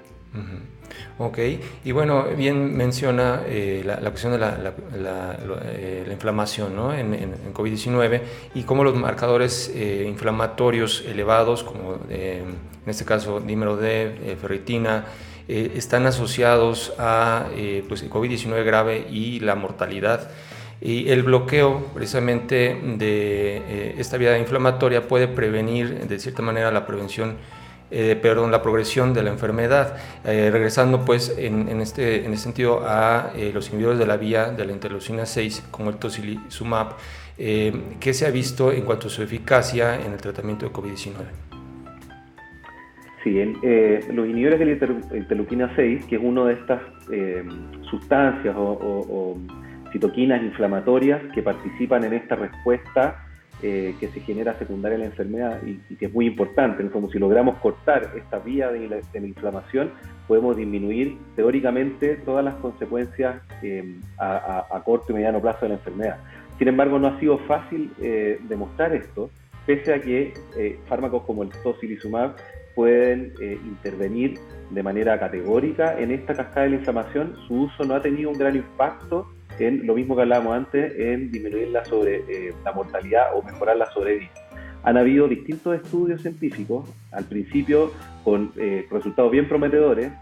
[1.18, 1.38] Ok,
[1.84, 6.92] y bueno, bien menciona eh, la, cuestión de la, eh, inflamación ¿no?
[6.92, 8.20] en, en, COVID-19
[8.54, 15.06] y cómo los marcadores eh, inflamatorios elevados, como en este caso dímero D, ferritina,
[15.48, 20.30] eh, están asociados a eh, pues, COVID-19 grave y la mortalidad.
[20.80, 26.84] Y el bloqueo precisamente de eh, esta vía inflamatoria puede prevenir de cierta manera la
[26.86, 27.36] prevención,
[27.88, 29.96] perdón, la progresión de la enfermedad.
[30.24, 34.72] regresando pues en, este, en este sentido a los inhibidores de la vía de la
[34.72, 36.94] interleucina 6 como el tocilizumab,
[37.38, 41.45] ¿qué se ha visto en cuanto a su eficacia en el tratamiento de COVID-19?
[43.26, 47.42] Sí, eh, los inhibidores de la interleuquina 6, que es una de estas eh,
[47.90, 49.36] sustancias o,
[49.90, 53.26] citoquinas inflamatorias que participan en esta respuesta
[53.64, 56.88] eh, que se genera secundaria a la enfermedad y, que es muy importante.
[56.88, 59.90] Como si logramos cortar esta vía de la, inflamación,
[60.28, 63.42] podemos disminuir teóricamente todas las consecuencias
[64.18, 66.18] a, a, corto y mediano plazo de la enfermedad.
[66.58, 67.90] Sin embargo, no ha sido fácil
[68.48, 69.30] demostrar esto,
[69.66, 70.32] pese a que
[70.88, 72.36] fármacos como el tocilizumab
[72.76, 74.38] pueden eh, intervenir
[74.70, 77.34] de manera categórica en esta cascada de la inflamación.
[77.48, 79.26] Su uso no ha tenido un gran impacto
[79.58, 83.78] en lo mismo que hablábamos antes, en disminuir la, sobre, eh, la mortalidad o mejorar
[83.78, 84.30] la sobrevida.
[84.84, 90.12] Han habido distintos estudios científicos, al principio con eh, resultados bien prometedores.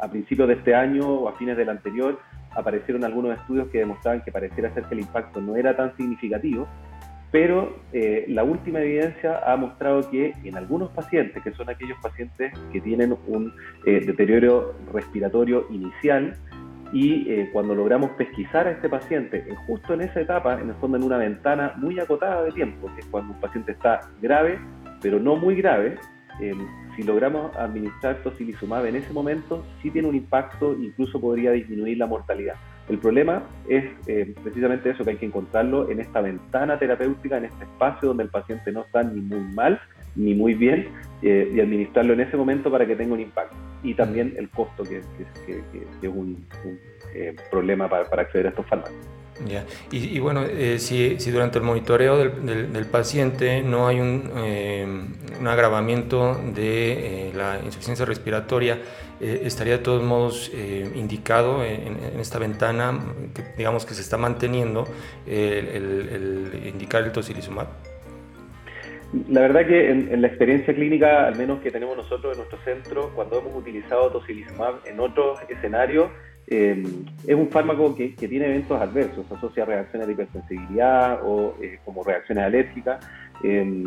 [0.00, 2.18] a principios de este año o a fines del anterior
[2.52, 6.66] aparecieron algunos estudios que demostraban que pareciera ser que el impacto no era tan significativo,
[7.32, 12.52] pero eh, la última evidencia ha mostrado que en algunos pacientes, que son aquellos pacientes
[12.72, 13.52] que tienen un
[13.84, 16.36] eh, deterioro respiratorio inicial,
[16.92, 20.96] y eh, cuando logramos pesquisar a este paciente, justo en esa etapa, en el fondo
[20.96, 24.58] en una ventana muy acotada de tiempo, que es cuando un paciente está grave,
[25.02, 25.96] pero no muy grave,
[26.94, 32.06] si logramos administrar tocilizumab en ese momento, sí tiene un impacto, incluso podría disminuir la
[32.06, 32.54] mortalidad.
[32.88, 37.46] El problema es eh, precisamente eso, que hay que encontrarlo en esta ventana terapéutica, en
[37.46, 39.80] este espacio donde el paciente no está ni muy mal,
[40.14, 40.88] ni muy bien
[41.22, 43.56] y administrarlo en ese momento para que tenga un impacto.
[43.82, 46.46] Y también el costo, que, es un,
[47.50, 48.94] problema para, para acceder a estos fármacos.
[49.44, 49.66] Ya.
[49.90, 54.86] Y, bueno, eh, si, si, durante el monitoreo del, del, paciente no hay un, eh,
[55.38, 58.78] un agravamiento de eh, la insuficiencia respiratoria,
[59.18, 60.50] estaría de todos modos
[60.94, 62.98] indicado en, esta ventana,
[63.34, 64.86] que, digamos que se está manteniendo,
[65.26, 67.66] el, el, indicar el tocilizumab.
[69.28, 72.58] La verdad que en, en, la experiencia clínica, al menos que tenemos nosotros en nuestro
[72.64, 76.10] centro, cuando hemos utilizado tocilizumab en otros escenarios,
[76.48, 76.84] eh,
[77.26, 82.44] es un fármaco que, tiene eventos adversos, asocia reacciones de hipersensibilidad o eh, como reacciones
[82.44, 83.04] alérgicas
[83.42, 83.84] eh,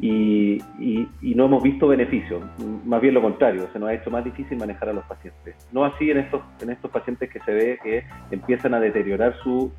[0.00, 0.62] y,
[1.34, 2.42] no hemos visto beneficios,
[2.84, 5.56] más bien lo contrario, se nos ha hecho más difícil manejar a los pacientes.
[5.72, 9.72] No así en estos, en estos pacientes que se ve que empiezan a deteriorar su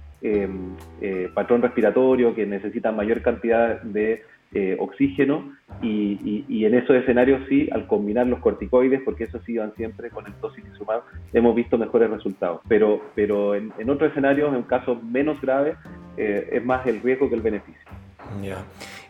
[1.35, 4.23] patrón respiratorio, que necesitan mayor cantidad de
[4.57, 9.75] eh, oxígeno y, en esos escenarios sí, al combinar los corticoides, porque eso sí van
[9.75, 11.01] siempre con el tocilizumab,
[11.33, 12.61] hemos visto mejores resultados.
[12.69, 15.75] Pero, pero en, otros escenarios, en casos menos graves,
[16.15, 17.81] eh, es más el riesgo que el beneficio.
[18.41, 18.63] Ya.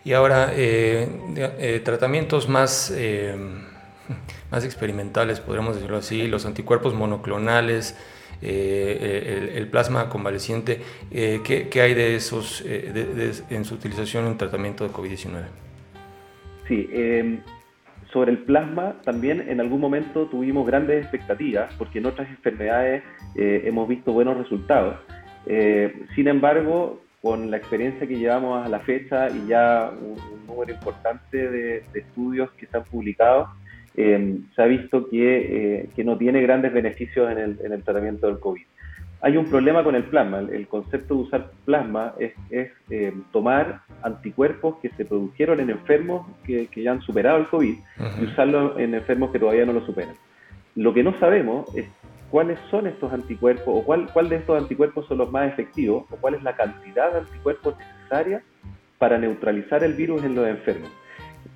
[0.03, 2.91] Y ahora, eh, tratamientos más,
[4.51, 7.95] más experimentales, podríamos decirlo así, los anticuerpos monoclonales,
[8.41, 14.84] eh, el, plasma convaleciente, eh, ¿qué, hay de esos eh, en su utilización en tratamiento
[14.84, 15.43] de COVID-19?
[16.67, 17.39] Sí, em,
[18.12, 23.04] sobre el plasma también en algún momento tuvimos grandes expectativas porque en otras enfermedades
[23.36, 24.95] hemos visto buenos resultados.
[26.15, 30.15] sin embargo, con la experiencia que llevamos a la fecha y ya un,
[30.48, 33.50] número importante de, de estudios que se han publicado,
[33.97, 38.62] eh, se ha visto eh, que, no tiene grandes beneficios en el, tratamiento del COVID.
[39.21, 40.39] Hay un problema con el plasma.
[40.39, 42.34] El, concepto de usar plasma es,
[42.89, 47.75] eh, tomar anticuerpos que se produjeron en enfermos que, ya han superado el COVID
[48.21, 50.15] y usarlos en enfermos que todavía no lo superan.
[50.75, 51.86] Lo que no sabemos es
[52.29, 56.17] cuáles son estos anticuerpos o cuál, cuál de estos anticuerpos son los más efectivos o
[56.17, 58.43] cuál es la cantidad de anticuerpos necesaria
[58.97, 60.91] para neutralizar el virus en los enfermos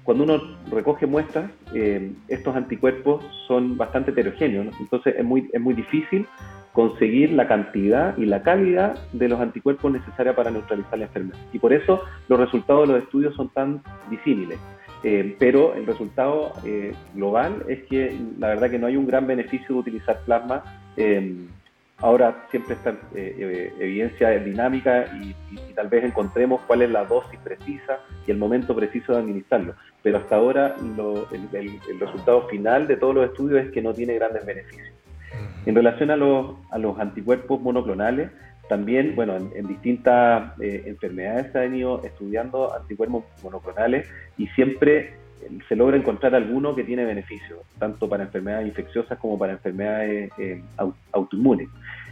[0.10, 0.42] cuando uno
[0.72, 6.26] recoge muestras, eh, estos anticuerpos son bastante heterogéneos, entonces es muy, es muy difícil
[6.74, 11.38] conseguir la cantidad y la calidad de los anticuerpos necesarios para neutralizar la enfermedad.
[11.54, 14.58] Y por eso los resultados de los estudios son tan disímiles.
[15.04, 19.28] Eh, pero el resultado eh, global es que la verdad que no hay un gran
[19.28, 20.64] beneficio de utilizar plasma
[22.02, 25.36] Ahora siempre está evidencia dinámica y,
[25.74, 29.76] tal vez encontremos cuál es la dosis precisa y el momento preciso de administrarlo.
[30.02, 30.76] Pero hasta ahora
[31.32, 34.88] el, resultado final de todos los estudios es que no tiene grandes beneficios.
[35.66, 38.32] En relación a los, a los anticuerpos monoclonales,
[38.70, 44.08] también, bueno, en, distintas eh, enfermedades se han ido estudiando anticuerpos monoclonales
[44.38, 45.14] y siempre
[45.68, 50.62] se logra encontrar alguno que tiene beneficio, tanto para enfermedades infecciosas como para enfermedades eh,
[51.12, 51.70] autoinmunes.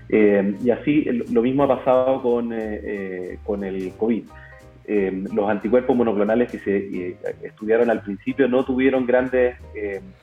[0.10, 4.24] Eh, y así lo mismo ha pasado con, eh, con el COVID.
[4.88, 9.58] Los anticuerpos monoclonales que se estudiaron al principio no tuvieron grandes,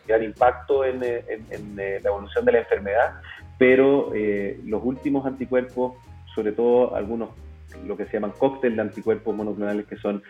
[0.06, 3.20] gran impacto en, en, la evolución de la enfermedad,
[3.58, 4.10] pero
[4.64, 5.94] los últimos anticuerpos,
[6.34, 7.30] sobre todo algunos,
[7.86, 10.22] lo que se llaman cócteles de anticuerpos monoclonales, que son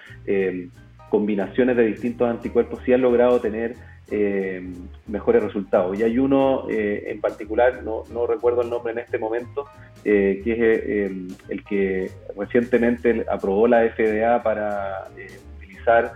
[1.10, 3.76] combinaciones de distintos anticuerpos sí han logrado tener
[4.10, 4.72] eh,
[5.06, 5.98] mejores resultados.
[5.98, 9.66] Y hay uno eh, en particular, no, no, recuerdo el nombre en este momento,
[10.04, 11.10] eh, que es
[11.48, 15.08] el que recientemente aprobó la FDA para
[15.56, 16.12] utilizar.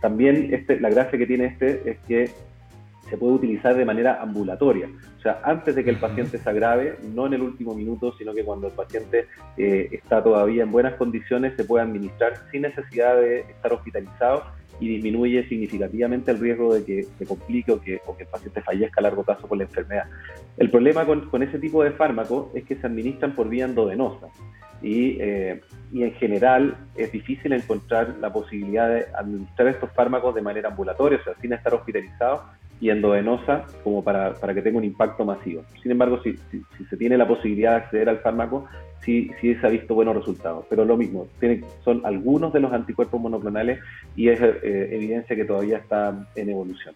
[0.00, 2.30] también este, la gracia que tiene este es que
[3.10, 4.88] se puede utilizar de manera ambulatoria.
[5.18, 8.32] O sea, antes de que el paciente se agrave, no en el último minuto, sino
[8.32, 9.26] que cuando el paciente
[9.58, 14.44] eh, está todavía en buenas condiciones, se puede administrar sin necesidad de estar hospitalizado
[14.80, 19.02] y disminuye significativamente el riesgo de que se complique o que, el paciente fallezca a
[19.02, 20.04] largo plazo por la enfermedad.
[20.56, 24.28] El problema con, ese tipo de fármacos es que se administran por vía endovenosa
[24.82, 25.60] y, eh,
[25.92, 31.18] y, en general es difícil encontrar la posibilidad de administrar estos fármacos de manera ambulatoria,
[31.20, 32.44] o sea, sin estar hospitalizado
[32.80, 35.62] y endovenosa como para, para, que tenga un impacto masivo.
[35.82, 38.66] Sin embargo, si, si, se tiene la posibilidad de acceder al fármaco,
[39.04, 40.64] sí, sí se ha visto buenos resultados.
[40.68, 41.28] Pero lo mismo,
[41.84, 43.80] son algunos de los anticuerpos monoclonales
[44.16, 46.94] y es eh, evidencia que todavía está en evolución.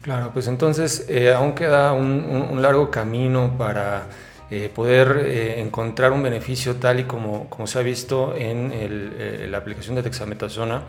[0.00, 4.06] Claro, pues entonces eh, aún queda un, largo camino para
[4.50, 10.02] eh, poder encontrar un beneficio tal y como, se ha visto en la aplicación de
[10.02, 10.82] dexametasona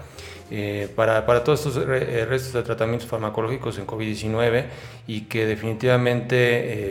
[0.56, 4.66] eh, para, para, todos estos eh, restos de tratamientos farmacológicos en COVID-19
[5.08, 6.36] y que definitivamente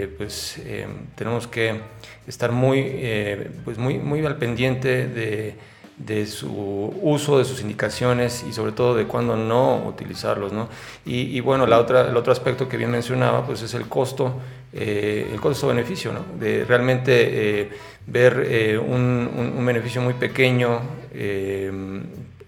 [0.02, 0.60] eh, pues,
[1.14, 1.76] tenemos que
[2.26, 5.54] estar muy, pues muy, muy al pendiente de,
[5.96, 10.52] de su uso, de sus indicaciones y sobre todo de cuándo no utilizarlos.
[10.52, 10.68] ¿no?
[11.06, 14.40] Y, bueno, la otra, el otro aspecto que bien mencionaba pues es el costo,
[14.72, 16.24] el costo-beneficio, ¿no?
[16.40, 17.70] de realmente
[18.06, 20.80] ver eh, un, beneficio muy pequeño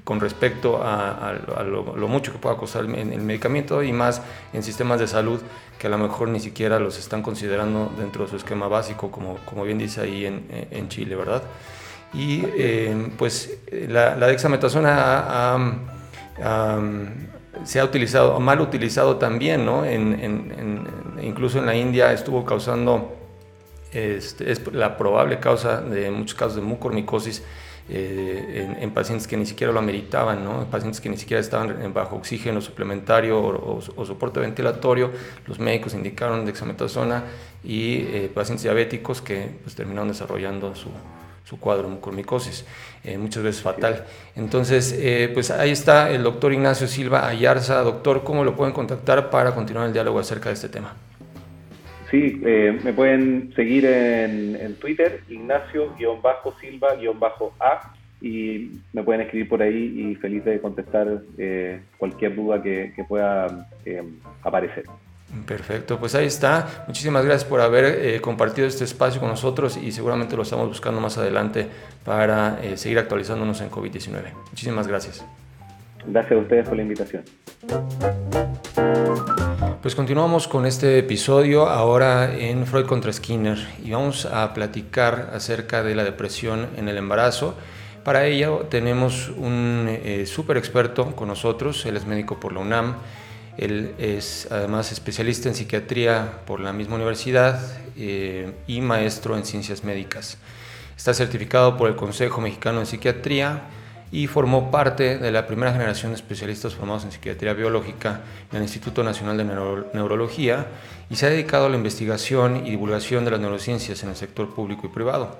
[0.04, 1.32] con respecto a,
[1.64, 4.20] lo, mucho que pueda costar el, el, medicamento y más
[4.52, 5.40] en sistemas de salud
[5.78, 9.38] que a lo mejor ni siquiera los están considerando dentro de su esquema básico, como,
[9.46, 11.42] como bien dice ahí en, Chile, ¿verdad?
[12.12, 15.58] Y eh, pues la, dexametasona
[17.64, 19.84] se ha utilizado, mal utilizado también, ¿no?
[21.22, 23.16] Incluso en la India estuvo causando,
[23.92, 27.42] este, es la probable causa de muchos casos de mucormicosis
[27.88, 30.64] eh, en, pacientes que ni siquiera lo ameritaban, ¿no?
[30.70, 35.10] pacientes que ni siquiera estaban bajo oxígeno suplementario o, soporte ventilatorio,
[35.46, 37.24] los médicos indicaron dexametasona
[37.62, 40.88] y eh, pacientes diabéticos que pues, terminaron desarrollando su,
[41.44, 42.64] su cuadro mucormicosis,
[43.04, 44.06] eh, muchas veces fatal.
[44.34, 47.82] Entonces, eh, pues ahí está el doctor Ignacio Silva Ayarza.
[47.82, 50.94] Doctor, ¿cómo lo pueden contactar para continuar el diálogo acerca de este tema?
[52.10, 60.14] Sí, eh, me pueden seguir en, Twitter, Ignacio-Silva-A, y me pueden escribir por ahí y
[60.16, 61.22] feliz de contestar
[61.98, 63.66] cualquier duda que pueda
[64.42, 64.84] aparecer.
[65.46, 66.84] Perfecto, pues ahí está.
[66.86, 71.00] Muchísimas gracias por haber eh, compartido este espacio con nosotros y seguramente lo estamos buscando
[71.00, 71.66] más adelante
[72.04, 74.32] para eh, seguir actualizándonos en COVID-19.
[74.50, 75.24] Muchísimas gracias.
[76.06, 77.22] Gracias a ustedes por la invitación.
[79.82, 85.82] Pues continuamos con este episodio ahora en Freud contra Skinner y vamos a platicar acerca
[85.82, 87.54] de la depresión en el embarazo.
[88.02, 92.96] Para ello tenemos un eh, súper experto con nosotros, él es médico por la UNAM
[93.56, 97.60] él es además especialista en psiquiatría por la misma universidad
[97.96, 100.38] eh, y maestro en ciencias médicas.
[100.96, 103.62] Está certificado por el Consejo Mexicano de Psiquiatría
[104.12, 108.62] y formó parte de la primera generación de especialistas formados en psiquiatría biológica en el
[108.62, 110.66] Instituto Nacional de Neurología
[111.10, 114.54] y se ha dedicado a la investigación y divulgación de las neurociencias en el sector
[114.54, 115.38] público y privado.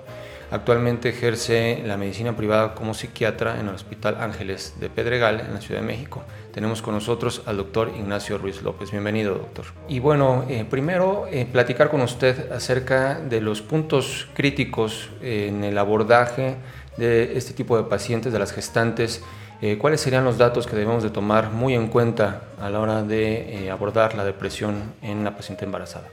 [0.51, 5.61] Actualmente ejerce la medicina privada como psiquiatra en el Hospital Ángeles de Pedregal, en la
[5.61, 6.23] Ciudad de México.
[6.53, 8.91] Tenemos con nosotros al doctor Ignacio Ruiz López.
[8.91, 9.65] Bienvenido, doctor.
[9.89, 15.77] Y bueno, eh, primero eh, platicar con usted acerca de los puntos críticos en el
[15.79, 16.57] abordaje
[16.97, 19.21] de este tipo de pacientes, de las gestantes.
[19.61, 23.03] Eh, ¿Cuáles serían los datos que debemos de tomar muy en cuenta a la hora
[23.03, 26.07] de abordar la depresión en la paciente embarazada?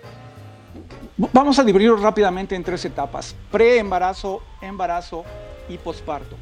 [1.17, 5.25] Vamos a dividirlo rápidamente en tres etapas, pre-embarazo, embarazo
[5.69, 6.37] y posparto.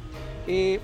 [0.47, 0.79] Eh,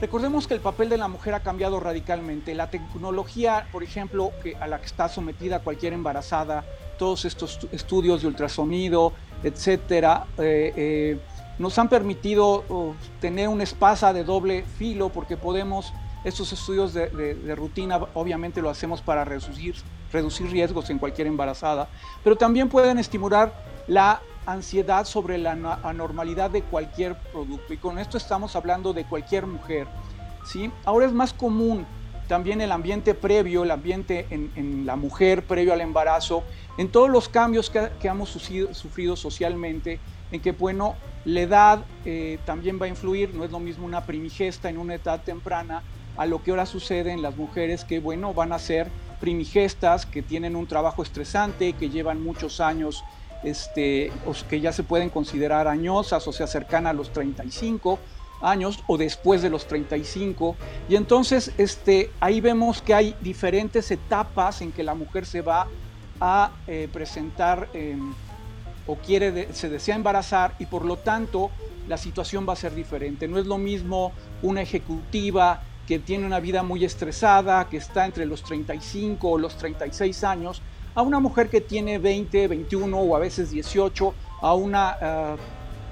[0.00, 2.54] recordemos que el papel de la mujer ha cambiado radicalmente.
[2.54, 6.64] La tecnología, por ejemplo, a la que está sometida cualquier embarazada,
[6.98, 9.12] todos estos estudios de ultrasonido,
[9.42, 11.18] etcétera, eh, eh,
[11.58, 15.92] nos han permitido oh, tener un espacio de doble filo porque podemos
[16.24, 19.76] estos estudios de, rutina obviamente lo hacemos para reducir,
[20.12, 21.88] reducir riesgos en cualquier embarazada,
[22.24, 23.54] pero también pueden estimular
[23.86, 25.52] la ansiedad sobre la
[25.84, 27.72] anormalidad de cualquier producto.
[27.72, 29.86] Y con esto estamos hablando de cualquier mujer.
[30.44, 30.72] ¿sí?
[30.84, 31.86] Ahora es más común
[32.28, 36.42] también el ambiente previo, el ambiente en, la mujer previo al embarazo,
[36.76, 40.00] en todos los cambios que, hemos sufrido, socialmente,
[40.36, 40.94] en que, bueno,
[41.24, 44.94] la edad eh, también va a influir, no es lo mismo una primigesta en una
[44.94, 45.82] edad temprana
[46.16, 48.88] a lo que ahora sucede en las mujeres que, bueno, van a ser
[49.20, 53.04] primigestas, que tienen un trabajo estresante, que llevan muchos años,
[53.42, 54.12] este,
[54.48, 57.98] que ya se pueden considerar añosas, o sea, cercana a los 35
[58.42, 60.56] años o después de los 35.
[60.88, 65.66] Y entonces este, ahí vemos que hay diferentes etapas en que la mujer se va
[66.20, 68.14] a eh, presentar em,
[68.86, 71.50] o quiere, se desea embarazar y por lo tanto
[71.88, 73.28] la situación va a ser diferente.
[73.28, 78.26] No es lo mismo una ejecutiva que tiene una vida muy estresada, que está entre
[78.26, 80.62] los 35 o los 36 años,
[80.94, 85.36] a una mujer que tiene 20, 21 o a veces 18, a una eh,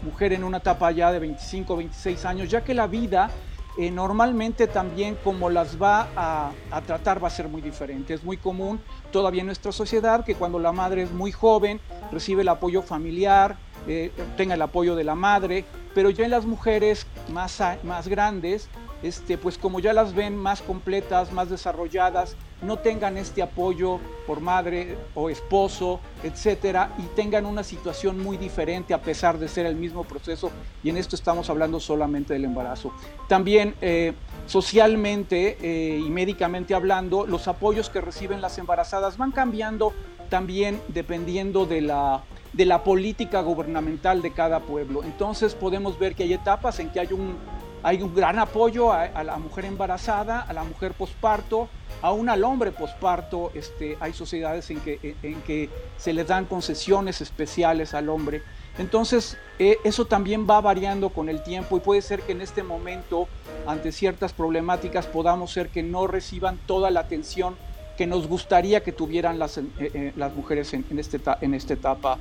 [0.03, 3.31] mujer en una etapa ya de 25, 26 años, ya que la vida
[3.77, 8.15] eh, normalmente también como las va a, tratar va a ser muy diferente.
[8.15, 11.81] Es muy común todavía en nuestra sociedad que cuando la madre es muy joven
[12.13, 15.65] recibe el apoyo familiar, eh, tenga el apoyo de la madre,
[15.95, 18.71] pero ya en las mujeres más, más grandes
[19.05, 24.41] este, pues como ya las ven más completas, más desarrolladas, no tengan este apoyo por
[24.41, 29.77] madre o esposo, etcétera, y tengan una situación muy diferente a pesar de ser el
[29.77, 30.51] mismo proceso,
[30.83, 32.93] y en esto estamos hablando solamente del embarazo.
[33.29, 34.15] También eh,
[34.47, 39.93] socialmente eh, y médicamente hablando, los apoyos que reciben las embarazadas van cambiando
[40.31, 42.25] también dependiendo de la
[42.55, 45.03] de la política gubernamental de cada pueblo.
[45.03, 47.37] Entonces podemos ver que hay etapas en que hay un,
[47.85, 51.69] hay un gran apoyo a, la mujer embarazada, a la mujer posparto,
[52.01, 53.53] aún al hombre posparto.
[53.55, 55.69] Este, hay sociedades en que,
[55.99, 58.43] se le dan concesiones especiales al hombre.
[58.79, 62.63] Entonces, eh, eso también va variando con el tiempo y puede ser que en este
[62.63, 63.29] momento,
[63.67, 67.55] ante ciertas problemáticas, podamos ser que no reciban toda la atención
[67.99, 72.19] que nos gustaría que tuvieran las, eh, eh, mujeres este, en esta etapa.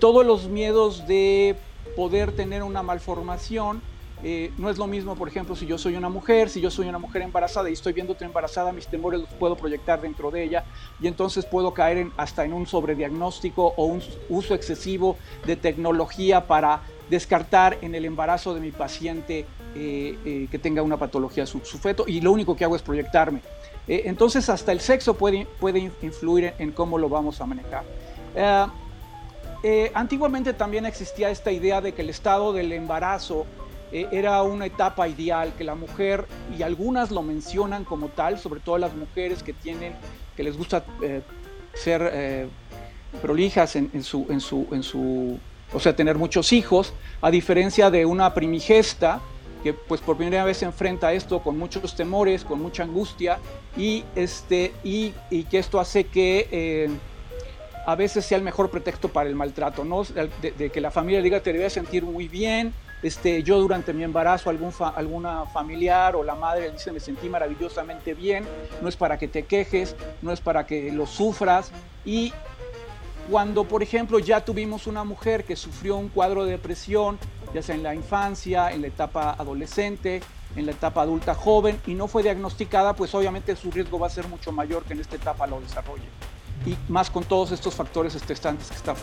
[0.00, 1.54] todos los miedos de
[1.94, 3.80] poder tener una malformación,
[4.24, 6.88] eh, no es lo mismo, por ejemplo, si yo soy una mujer, si yo soy
[6.88, 10.44] una mujer embarazada y estoy viendo otra embarazada, mis temores los puedo proyectar dentro de
[10.44, 10.64] ella
[11.00, 16.46] y entonces puedo caer en, hasta en un sobrediagnóstico o un uso excesivo de tecnología
[16.46, 19.44] para descartar en el embarazo de mi paciente
[19.74, 23.40] eh, eh, que tenga una patología su, feto y lo único que hago es proyectarme.
[23.88, 27.82] entonces hasta el sexo puede, puede influir en, cómo lo vamos a manejar.
[29.94, 33.46] antiguamente también existía esta idea de que el estado del embarazo
[33.92, 36.26] eh, era una etapa ideal que la mujer,
[36.58, 39.92] y algunas lo mencionan como tal, sobre todo las mujeres que tienen,
[40.34, 41.20] que les gusta eh,
[41.74, 42.48] ser eh,
[43.20, 45.38] prolijas en, su, en, su, en su,
[45.74, 49.20] o sea, tener muchos hijos, a diferencia de una primigesta
[49.62, 53.38] que pues por primera vez se enfrenta a esto con muchos temores, con mucha angustia
[53.76, 55.12] y, este, y,
[55.44, 56.90] que esto hace que
[57.86, 60.02] a veces sea el mejor pretexto para el maltrato, ¿no?
[60.04, 62.72] De, de, que la familia diga te debes sentir muy bien,
[63.02, 68.44] este, yo durante mi embarazo, alguna familiar o la madre dice me sentí maravillosamente bien,
[68.80, 71.72] no es para que te quejes, no es para que lo sufras.
[72.04, 72.32] Y
[73.30, 77.18] cuando, por ejemplo, ya tuvimos una mujer que sufrió un cuadro de depresión,
[77.54, 80.22] ya sea en la infancia, en la etapa adolescente,
[80.56, 84.10] en la etapa adulta joven, y no fue diagnosticada, pues obviamente su riesgo va a
[84.10, 86.04] ser mucho mayor que en esta etapa lo desarrolle.
[86.66, 88.94] Y más con todos estos factores estresantes que está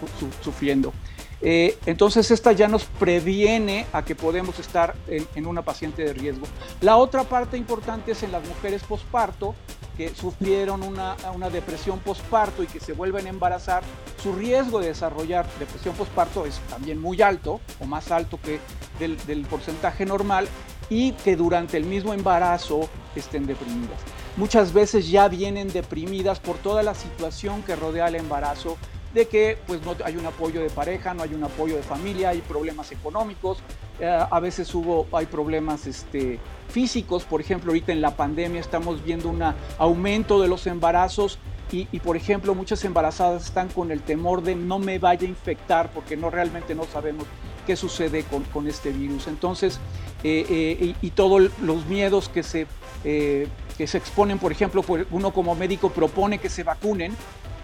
[0.41, 0.93] sufriendo.
[1.41, 6.45] Eh, entonces esta ya nos previene a que podemos estar en, una paciente de riesgo.
[6.81, 9.55] La otra parte importante es en las mujeres posparto
[9.95, 11.17] que sufrieron una,
[11.51, 13.83] depresión posparto y que se vuelven a embarazar,
[14.23, 18.59] su riesgo de desarrollar depresión posparto es también muy alto o más alto que
[18.97, 20.47] del, del porcentaje normal
[20.89, 23.99] y que durante el mismo embarazo estén deprimidas.
[24.37, 28.77] Muchas veces ya vienen deprimidas por toda la situación que rodea el embarazo,
[29.14, 32.30] de que pues no hay un apoyo de pareja, no hay un apoyo de familia,
[32.30, 33.60] hay problemas económicos,
[33.99, 36.39] eh, a veces hubo, hay problemas este,
[36.70, 39.41] físicos, por ejemplo, ahorita en la pandemia estamos viendo un
[39.78, 41.39] aumento de los embarazos
[41.72, 45.91] y, por ejemplo muchas embarazadas están con el temor de no me vaya a infectar
[45.91, 47.26] porque no realmente no sabemos
[47.68, 49.28] qué sucede con, con este virus.
[49.28, 49.80] Entonces,
[50.24, 52.66] eh, eh, y, todos los miedos que se,
[53.03, 57.16] que se exponen, por ejemplo, uno como médico propone que se vacunen,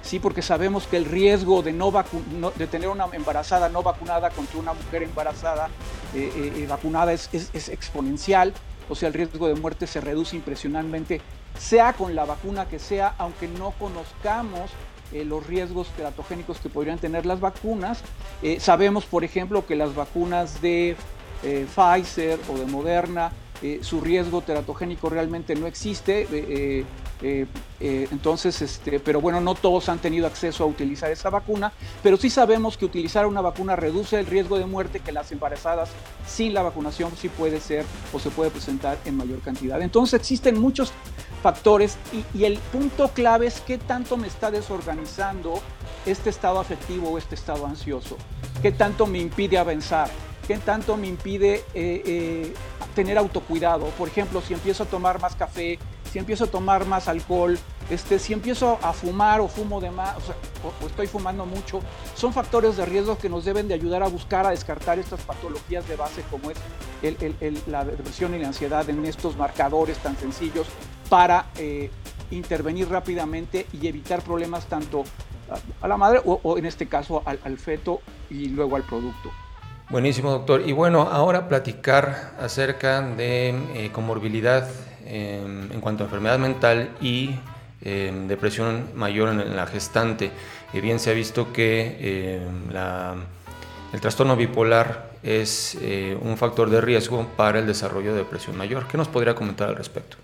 [0.05, 1.91] sí, porque sabemos que el riesgo de, no,
[2.55, 5.69] de tener una embarazada no vacunada contra una mujer embarazada
[6.13, 7.29] eh, eh, eh, vacunada es,
[7.69, 8.53] exponencial,
[8.87, 11.21] o sea, el riesgo de muerte se reduce impresionantemente,
[11.57, 14.69] sea con la vacuna que sea, aunque no conozcamos
[15.11, 18.03] los riesgos teratogénicos que podrían tener las vacunas.
[18.59, 20.97] sabemos, por ejemplo, que las vacunas de
[21.41, 23.31] Pfizer o de Moderna,
[23.81, 26.27] su riesgo teratogénico realmente no existe.
[27.21, 27.47] Eh,
[27.79, 31.71] eh, entonces, este, pero bueno, no todos han tenido acceso a utilizar esa vacuna,
[32.03, 35.89] pero sí sabemos que utilizar una vacuna reduce el riesgo de muerte que las embarazadas
[36.27, 39.81] sin la vacunación sí puede ser o se puede presentar en mayor cantidad.
[39.81, 40.91] Entonces existen muchos
[41.41, 45.61] factores y, y el punto clave es qué tanto me está desorganizando
[46.05, 48.17] este estado afectivo o este estado ansioso,
[48.61, 50.09] qué tanto me impide avanzar,
[50.47, 52.53] qué tanto me impide eh,
[52.93, 53.85] tener autocuidado.
[53.97, 55.79] Por ejemplo, si empiezo a tomar más café,
[56.11, 57.57] si empiezo a tomar más alcohol,
[57.89, 60.15] este, si empiezo a fumar o fumo de más,
[60.63, 61.81] o, estoy fumando mucho,
[62.15, 65.87] son factores de riesgo que nos deben de ayudar a buscar a descartar estas patologías
[65.87, 66.57] de base como es
[67.67, 70.67] la depresión y la ansiedad en estos marcadores tan sencillos
[71.09, 71.91] para eh,
[72.31, 75.03] intervenir rápidamente y evitar problemas tanto
[75.81, 79.31] a, la madre o, en este caso al, feto y luego al producto.
[79.89, 80.63] Buenísimo, doctor.
[80.65, 84.67] Y bueno, ahora platicar acerca de eh, comorbilidad
[85.07, 87.35] Em, en cuanto a enfermedad mental y
[87.81, 90.31] em, depresión mayor en la gestante.
[90.73, 92.71] Bien se ha visto que em,
[93.93, 98.87] el trastorno bipolar es eh, un factor de riesgo para el desarrollo de depresión mayor.
[98.87, 100.17] ¿Qué nos podría comentar al respecto?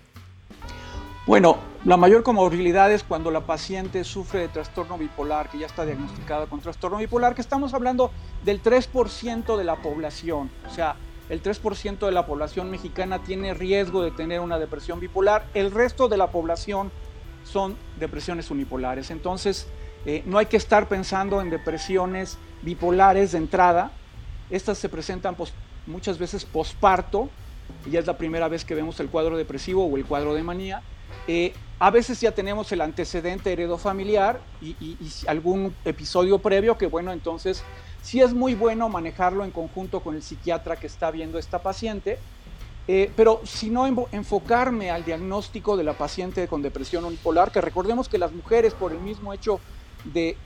[1.24, 5.84] Bueno, la mayor comorbilidad es cuando la paciente sufre de trastorno bipolar, que ya está
[5.84, 8.10] diagnosticada con trastorno bipolar, que estamos hablando
[8.44, 10.50] del 3% de la población.
[10.68, 10.96] O sea,
[11.28, 16.08] el 3% de la población mexicana tiene riesgo de tener una depresión bipolar, el resto
[16.08, 16.90] de la población
[17.44, 19.10] son depresiones unipolares.
[19.10, 19.68] Entonces,
[20.04, 23.92] Eh, no hay que estar pensando en depresiones bipolares de entrada.
[24.50, 25.36] Estas se presentan
[25.86, 27.28] muchas veces posparto,
[27.86, 30.42] y ya es la primera vez que vemos el cuadro depresivo o el cuadro de
[30.42, 30.82] manía.
[31.26, 37.12] Eh, a veces ya tenemos el antecedente heredofamiliar y, y, algún episodio previo que, bueno,
[37.12, 37.64] entonces
[38.02, 42.18] sí es muy bueno manejarlo en conjunto con el psiquiatra que está viendo esta paciente,
[42.88, 48.08] eh, pero si no enfocarme al diagnóstico de la paciente con depresión unipolar, que recordemos
[48.08, 49.60] que las mujeres por el mismo hecho
[50.04, 50.36] de,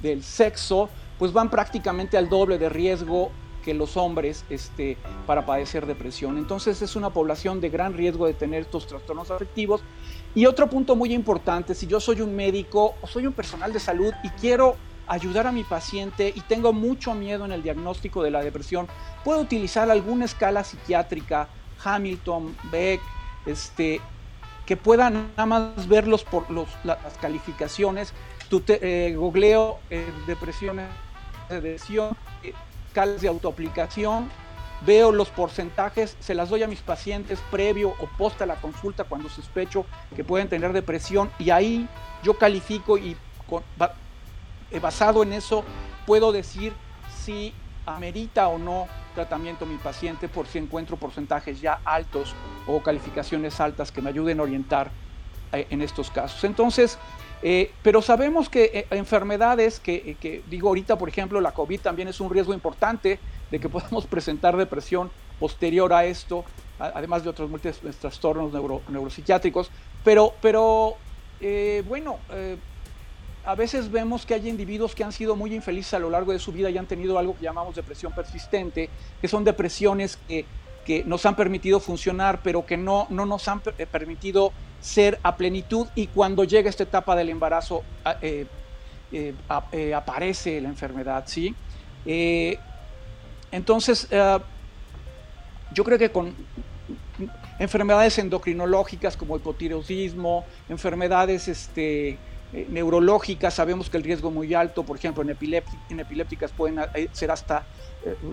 [0.00, 3.32] del sexo, pues van prácticamente al doble de riesgo
[3.64, 6.36] que los hombres este, para padecer depresión.
[6.36, 9.82] Entonces es una población de gran riesgo de tener estos trastornos afectivos.
[10.34, 13.80] Y otro punto muy importante, si yo soy un médico o soy un personal de
[13.80, 18.30] salud y quiero ayudar a mi paciente y tengo mucho miedo en el diagnóstico de
[18.30, 18.86] la depresión,
[19.24, 21.48] puedo utilizar alguna escala psiquiátrica,
[21.82, 23.00] Hamilton, Beck,
[23.46, 24.00] este,
[24.66, 28.12] que puedan nada más verlos por las calificaciones.
[28.48, 30.80] Tu eh, googleo eh, depresión,
[32.94, 34.30] escalas de autoaplicación,
[34.86, 39.02] veo los porcentajes, se las doy a mis pacientes previo o post a la consulta
[39.02, 39.84] cuando sospecho
[40.14, 41.88] que pueden tener depresión y ahí
[42.22, 43.16] yo califico y
[44.70, 45.64] eh, basado en eso
[46.06, 46.72] puedo decir
[47.24, 47.52] si
[47.84, 48.86] amerita o no
[49.16, 52.32] tratamiento mi paciente por si encuentro porcentajes ya altos
[52.68, 54.92] o calificaciones altas que me ayuden a orientar
[55.50, 56.44] eh, en estos casos.
[56.44, 56.96] Entonces,
[57.46, 62.08] eh, pero sabemos que eh, enfermedades que, que, digo ahorita, por ejemplo, la COVID también
[62.08, 63.20] es un riesgo importante
[63.50, 66.44] de que podamos presentar depresión posterior a esto,
[66.78, 69.70] además de otros múltiples trastornos neuro, neuropsiquiátricos.
[70.02, 70.96] Pero, pero
[71.40, 72.56] eh, bueno, eh,
[73.44, 76.38] a veces vemos que hay individuos que han sido muy infelices a lo largo de
[76.38, 78.88] su vida y han tenido algo que llamamos depresión persistente,
[79.20, 80.46] que son depresiones que,
[80.86, 84.52] que nos han permitido funcionar, pero que no, no nos han permitido
[84.84, 87.82] ser a plenitud y cuando llega esta etapa del embarazo
[88.20, 88.46] eh,
[89.10, 89.34] eh,
[89.72, 91.54] eh, aparece la enfermedad, ¿sí?
[93.50, 94.06] entonces,
[95.72, 96.34] yo creo que con
[97.58, 102.18] enfermedades endocrinológicas como hipotiroidismo, enfermedades este,
[102.68, 105.34] neurológicas, sabemos que el riesgo es muy alto, por ejemplo, en,
[105.88, 106.78] en epilépticas pueden
[107.12, 107.64] ser hasta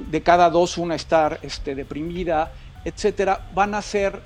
[0.10, 2.52] de cada dos una estar este, deprimida,
[2.84, 4.22] etcétera, van a ser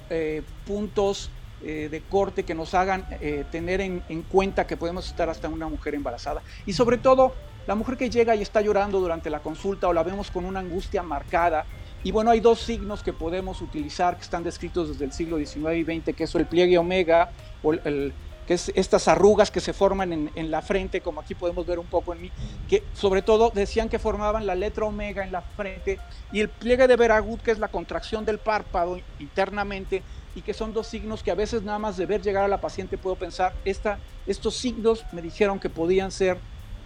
[0.66, 1.30] puntos
[1.64, 5.48] eh, de corte que nos hagan eh, tener en, en, cuenta que podemos estar hasta
[5.48, 6.42] una mujer embarazada.
[6.66, 7.34] Y sobre todo,
[7.68, 10.60] la mujer que llega y está llorando durante la consulta o la vemos con una
[10.60, 11.66] angustia marcada.
[12.04, 15.76] Y bueno, hay dos signos que podemos utilizar que están descritos desde el siglo XIX
[15.76, 17.32] y XX, que es el pliegue omega
[17.64, 18.14] o el, el
[18.46, 21.80] que es estas arrugas que se forman en, en, la frente, como aquí podemos ver
[21.80, 22.32] un poco en mí,
[22.70, 26.00] que sobre todo decían que formaban la letra omega en la frente,
[26.32, 30.04] y el pliegue de Veragut, que es la contracción del párpado internamente,
[30.36, 32.62] y que son dos signos que a veces nada más de ver llegar a la
[32.62, 36.38] paciente puedo pensar, esta, estos signos me dijeron que podían ser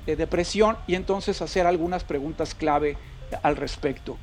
[0.08, 2.96] eh, depresión y entonces hacer algunas preguntas clave
[3.44, 4.18] al respecto.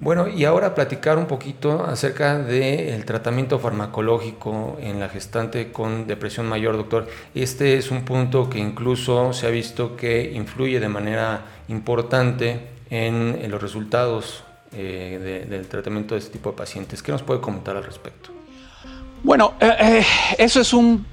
[0.00, 6.48] Bueno, y ahora platicar un poquito acerca del tratamiento farmacológico en la gestante con depresión
[6.48, 7.06] mayor, doctor.
[7.34, 13.48] Este es un punto que incluso se ha visto que influye de manera importante en,
[13.48, 17.02] los resultados eh, de, del tratamiento de este tipo de pacientes.
[17.02, 18.39] ¿Qué nos puede comentar al respecto?
[19.22, 20.06] Bueno, eh, eh,
[20.38, 21.04] eso es un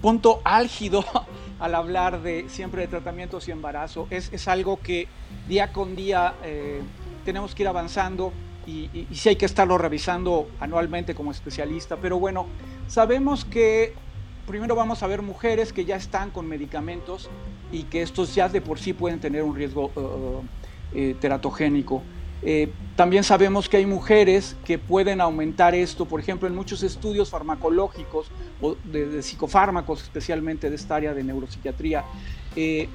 [0.00, 1.04] punto álgido
[1.60, 4.06] al hablar de siempre de tratamientos y embarazo.
[4.08, 5.08] Es, es algo que
[5.46, 6.80] día con día eh,
[7.26, 8.32] tenemos que ir avanzando
[8.66, 11.96] y, y, sí hay que estarlo revisando anualmente como especialista.
[11.96, 12.46] Pero bueno,
[12.86, 13.92] sabemos que
[14.46, 17.28] primero vamos a ver mujeres que ya están con medicamentos
[17.70, 20.42] y que estos ya de por sí pueden tener un riesgo uh,
[21.20, 22.02] teratogénico.
[22.42, 27.30] Eh, también sabemos que hay mujeres que pueden aumentar esto, por ejemplo, en muchos estudios
[27.30, 28.30] farmacológicos
[28.60, 32.04] o de, psicofármacos, especialmente de esta área de neuropsiquiatría,
[32.56, 32.88] eh,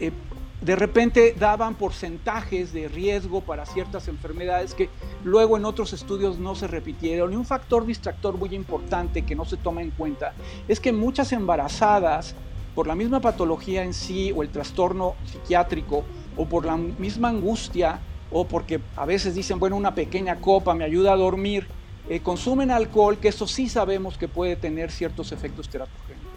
[0.00, 0.12] eh,
[0.60, 4.90] de repente daban porcentajes de riesgo para ciertas enfermedades que
[5.22, 7.32] luego en otros estudios no se repitieron.
[7.32, 10.34] Y un factor distractor muy importante que no se toma en cuenta
[10.66, 12.34] es que muchas embarazadas,
[12.74, 16.04] por la misma patología en sí o el trastorno psiquiátrico
[16.36, 18.00] o por la misma angustia,
[18.30, 21.66] o porque a veces dicen, bueno, una pequeña copa me ayuda a dormir,
[22.08, 26.28] eh, consumen alcohol, que eso sí sabemos que puede tener ciertos efectos teratogénicos.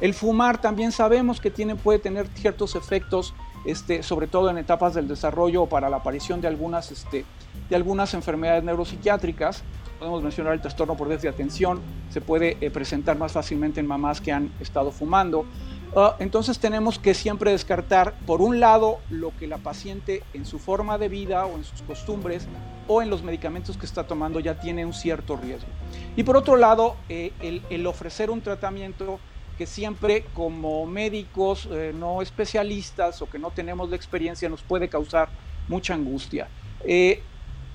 [0.00, 3.34] El fumar también sabemos que tiene, puede tener ciertos efectos,
[3.64, 7.24] este, sobre todo en etapas del desarrollo o para la aparición de algunas, este,
[7.68, 9.62] de algunas enfermedades neuropsiquiátricas.
[9.98, 11.80] Podemos mencionar el trastorno por déficit de atención,
[12.10, 15.46] se puede eh, presentar más fácilmente en mamás que han estado fumando.
[15.94, 20.58] Uh, entonces tenemos que siempre descartar, por un lado, lo que la paciente en su
[20.58, 22.46] forma de vida o en sus costumbres
[22.88, 25.68] o en los medicamentos que está tomando ya tiene un cierto riesgo.
[26.16, 27.32] Y por otro lado, eh,
[27.70, 29.18] el, ofrecer un tratamiento
[29.58, 34.88] que siempre como médicos eh, no especialistas o que no tenemos la experiencia nos puede
[34.88, 35.28] causar
[35.68, 36.48] mucha angustia.
[36.84, 37.22] Eh,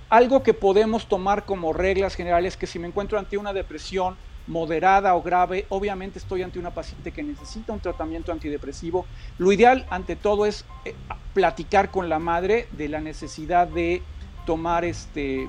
[0.09, 4.15] algo que podemos tomar como reglas generales que si me encuentro ante una depresión
[4.47, 9.05] moderada o grave, obviamente estoy ante una paciente que necesita un tratamiento antidepresivo.
[9.37, 10.93] Lo ideal ante todo es eh,
[11.33, 14.01] platicar con la madre de la necesidad de
[14.45, 15.47] tomar este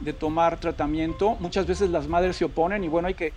[0.00, 1.36] de tomar tratamiento.
[1.40, 3.32] Muchas veces las madres se oponen y bueno, hay que,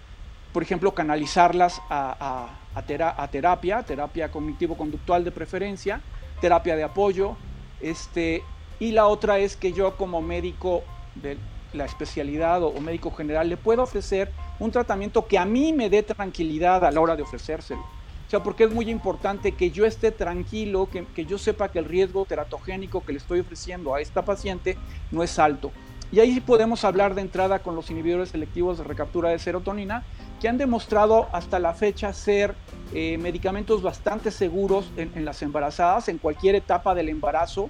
[0.54, 6.02] por ejemplo, canalizarlas a, a terapia, terapia cognitivo-conductual de preferencia,
[6.40, 7.36] terapia de apoyo,
[7.82, 8.44] este,
[8.80, 10.84] y la otra es que yo como médico
[11.16, 11.38] de
[11.74, 16.04] la especialidad o, médico general le puedo ofrecer un tratamiento que a mí me dé
[16.04, 17.82] tranquilidad a la hora de ofrecérselo.
[17.82, 21.80] O sea, porque es muy importante que yo esté tranquilo, que, que yo sepa que
[21.80, 24.78] el riesgo teratogénico que le estoy ofreciendo a esta paciente
[25.12, 25.72] no es alto.
[26.12, 30.04] Y ahí podemos hablar de entrada con los inhibidores selectivos de recaptura de serotonina,
[30.42, 32.54] que han demostrado hasta la fecha ser
[32.94, 37.70] eh, medicamentos bastante seguros en, las embarazadas, en cualquier etapa del embarazo.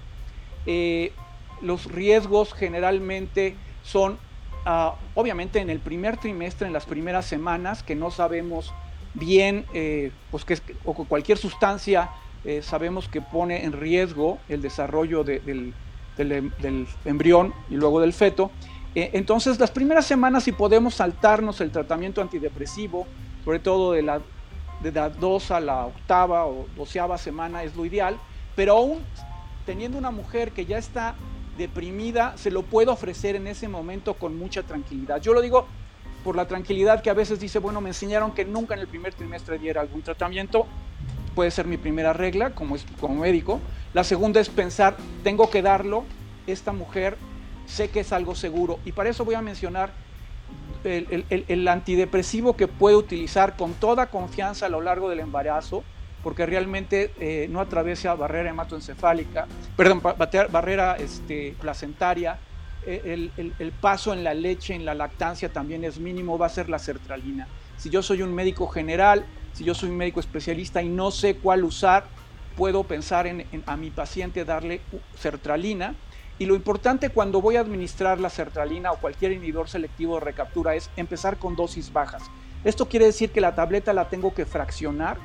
[0.65, 1.11] Eh,
[1.61, 4.17] los riesgos generalmente son,
[4.65, 8.73] ah, obviamente, en el primer trimestre, en las primeras semanas, que no sabemos
[9.13, 12.09] bien, eh, pues que o cualquier sustancia
[12.43, 15.73] eh, sabemos que pone en riesgo el desarrollo del,
[16.17, 18.51] del, embrión y luego del feto.
[18.95, 23.07] Eh, entonces, las primeras semanas, si podemos saltarnos el tratamiento antidepresivo,
[23.45, 24.21] sobre todo de la,
[24.81, 28.17] de la 2 a la octava o doceava semana, es lo ideal,
[28.55, 28.99] pero aún
[29.65, 31.15] teniendo una mujer que ya está
[31.57, 35.21] deprimida, se lo puedo ofrecer en ese momento con mucha tranquilidad.
[35.21, 35.67] Yo lo digo
[36.23, 39.13] por la tranquilidad que a veces dice, bueno, me enseñaron que nunca en el primer
[39.13, 40.67] trimestre diera algún tratamiento,
[41.35, 43.59] puede ser mi primera regla como, como médico.
[43.93, 46.03] La segunda es pensar, tengo que darlo,
[46.47, 47.17] esta mujer
[47.65, 49.93] sé que es algo seguro y para eso voy a mencionar
[50.83, 55.83] el, el antidepresivo que puede utilizar con toda confianza a lo largo del embarazo,
[56.23, 62.39] porque realmente eh, no atraviesa barrera hematoencefálica, perdón, barrera este, placentaria.
[62.83, 66.69] Eh, el, paso en la leche, en la lactancia también es mínimo, va a ser
[66.69, 67.47] la sertralina.
[67.77, 71.35] Si yo soy un médico general, si yo soy un médico especialista y no sé
[71.35, 72.05] cuál usar,
[72.55, 74.81] puedo pensar en, a mi paciente darle
[75.15, 75.95] sertralina.
[76.39, 80.73] Y lo importante cuando voy a administrar la sertralina o cualquier inhibidor selectivo de recaptura
[80.73, 82.23] es empezar con dosis bajas.
[82.63, 85.17] Esto quiere decir que la tableta la tengo que fraccionar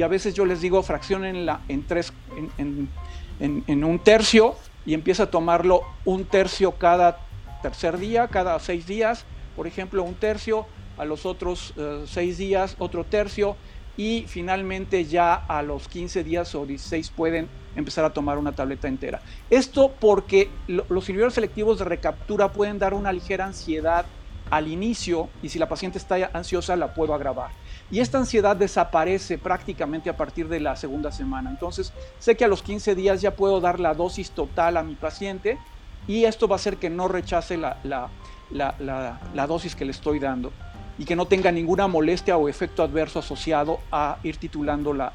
[0.00, 2.14] y a veces yo les digo fraccionenla en tres,
[2.56, 7.18] en, un tercio y empieza a tomarlo un tercio cada
[7.60, 9.26] tercer día, cada seis días,
[9.56, 10.64] por ejemplo, un tercio,
[10.96, 13.58] a los otros eh, seis días otro tercio
[13.98, 18.88] y finalmente ya a los 15 días o 16 pueden empezar a tomar una tableta
[18.88, 19.20] entera.
[19.50, 24.06] Esto porque los inhibidores selectivos de recaptura pueden dar una ligera ansiedad
[24.48, 27.50] al inicio y si la paciente está ansiosa la puedo agravar.
[27.90, 31.50] Y esta ansiedad desaparece prácticamente a partir de la segunda semana.
[31.50, 34.94] Entonces, sé que a los 15 días ya puedo dar la dosis total a mi
[34.94, 35.58] paciente
[36.06, 40.52] y esto va a hacer que no rechace la, la, dosis que le estoy dando
[40.98, 45.12] y que no tenga ninguna molestia o efecto adverso asociado a ir titulando la,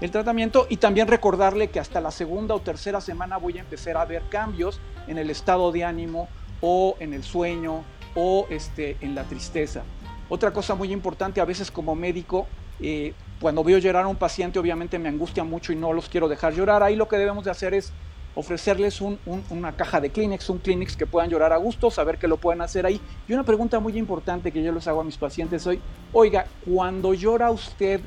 [0.00, 3.96] el tratamiento y también recordarle que hasta la segunda o tercera semana voy a empezar
[3.96, 6.28] a ver cambios en el estado de ánimo
[6.60, 7.82] o en el sueño
[8.14, 9.82] o este, en la tristeza.
[10.28, 12.46] Otra cosa muy importante, a veces como médico,
[12.80, 16.28] eh, cuando veo llorar a un paciente, obviamente me angustia mucho y no los quiero
[16.28, 16.82] dejar llorar.
[16.82, 17.92] Ahí lo que debemos de hacer es
[18.34, 22.36] ofrecerles una caja de Kleenex, un Kleenex que puedan llorar a gusto, saber que lo
[22.36, 23.00] pueden hacer ahí.
[23.26, 25.80] Y una pregunta muy importante que yo les hago a mis pacientes hoy,
[26.12, 28.00] oiga, cuando llora usted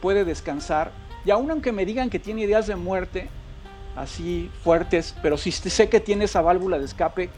[0.00, 0.92] puede descansar,
[1.26, 3.28] y aún aunque me digan que tiene ideas de muerte,
[3.96, 7.28] así fuertes, pero si sé que tiene esa válvula de escape,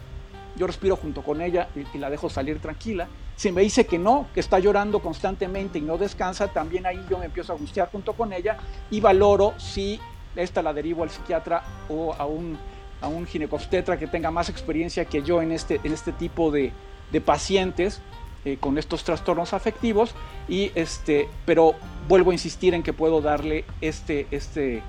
[0.57, 3.09] yo respiro junto con ella y, la dejo salir tranquila.
[3.37, 7.19] Si me dice que no, que está llorando constantemente y no descansa, también ahí yo
[7.19, 8.59] me empiezo a angustiar junto con ella
[8.91, 9.99] y valoro si
[10.37, 12.59] esta la derivo al psiquiatra o a un,
[13.01, 16.73] a un ginecobstetra que tenga más experiencia que yo en este, en este tipo de,
[17.11, 18.01] de pacientes
[18.45, 20.15] eh, con estos trastornos afectivos.
[20.49, 21.75] Y este, pero
[22.09, 24.83] vuelvo a insistir en que puedo darle este, este,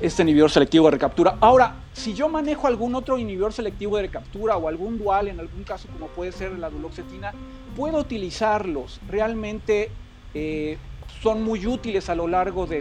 [0.00, 1.38] este inhibidor selectivo de recaptura.
[1.40, 5.64] Ahora, si yo manejo algún otro inhibidor selectivo de recaptura o algún dual, en algún
[5.64, 7.32] caso como puede ser la duloxetina,
[7.76, 9.00] puedo utilizarlos.
[9.08, 9.90] Realmente
[10.32, 10.78] eh,
[11.20, 12.80] son muy útiles a lo largo de,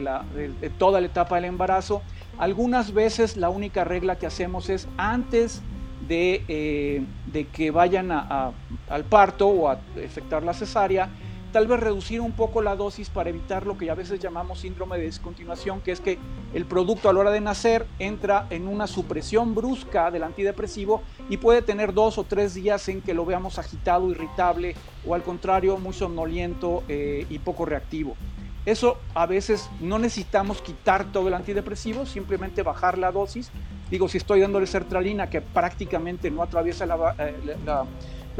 [0.77, 2.01] toda la etapa del embarazo.
[2.37, 5.61] Algunas veces la única regla que hacemos es antes
[6.07, 11.09] de, eh, de que vayan al parto o a efectuar la cesárea,
[11.51, 14.97] tal vez reducir un poco la dosis para evitar lo que a veces llamamos síndrome
[14.97, 16.17] de descontinuación, que es que
[16.53, 21.37] el producto a la hora de nacer entra en una supresión brusca del antidepresivo y
[21.37, 24.75] puede tener dos o tres días en que lo veamos agitado, irritable
[25.05, 28.15] o al contrario muy somnoliento eh, y poco reactivo.
[28.65, 33.49] Eso a veces no necesitamos quitar todo el antidepresivo, simplemente bajar la dosis.
[33.89, 37.85] Digo, si estoy dándole sertralina que prácticamente no atraviesa la, eh, la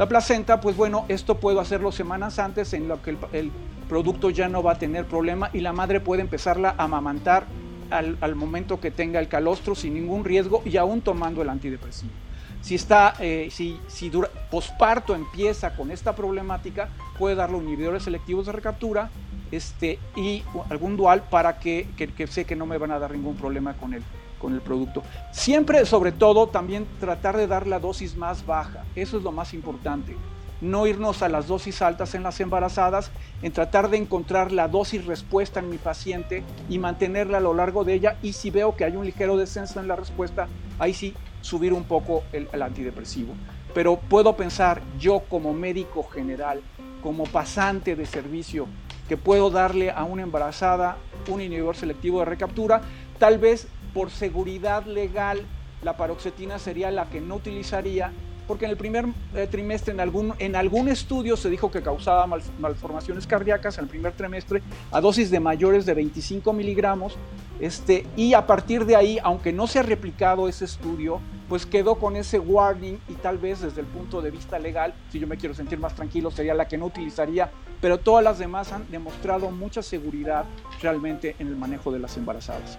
[0.06, 3.50] placenta, pues bueno, esto puedo hacerlo semanas antes en lo que el,
[3.88, 7.46] producto ya no va a tener problema y la madre puede empezarla a amamantar
[7.90, 12.12] al, momento que tenga el calostro sin ningún riesgo y aún tomando el antidepresivo.
[12.60, 18.44] Si está, eh, si, si dura, posparto empieza con esta problemática, puede darle inhibidores selectivos
[18.44, 19.10] de recaptura
[19.50, 23.12] este, y algún dual para que, que, que sé que no me van a dar
[23.12, 24.02] ningún problema con él
[24.38, 25.02] con el producto.
[25.32, 28.84] Siempre, sobre todo, también tratar de dar la dosis más baja.
[28.94, 30.16] Eso es lo más importante.
[30.60, 33.10] No irnos a las dosis altas en las embarazadas,
[33.42, 37.84] en tratar de encontrar la dosis respuesta en mi paciente y mantenerla a lo largo
[37.84, 38.16] de ella.
[38.22, 41.84] Y si veo que hay un ligero descenso en la respuesta, ahí sí subir un
[41.84, 43.34] poco el, el antidepresivo.
[43.72, 46.60] Pero puedo pensar yo como médico general,
[47.02, 48.66] como pasante de servicio,
[49.08, 50.96] que puedo darle a una embarazada
[51.28, 52.82] un inhibidor selectivo de recaptura,
[53.18, 55.42] tal vez por seguridad legal,
[55.82, 58.12] la paroxetina sería la que no utilizaría,
[58.46, 62.26] porque en el primer eh, trimestre en algún, en algún estudio se dijo que causaba
[62.26, 67.16] malformaciones cardíacas en el primer trimestre a dosis de mayores de 25 miligramos,
[67.60, 71.96] este, y a partir de ahí, aunque no se ha replicado ese estudio, pues quedó
[71.96, 75.36] con ese warning y tal vez desde el punto de vista legal, si yo me
[75.36, 79.50] quiero sentir más tranquilo, sería la que no utilizaría, pero todas las demás han demostrado
[79.50, 80.44] mucha seguridad
[80.80, 82.78] realmente en el manejo de las embarazadas.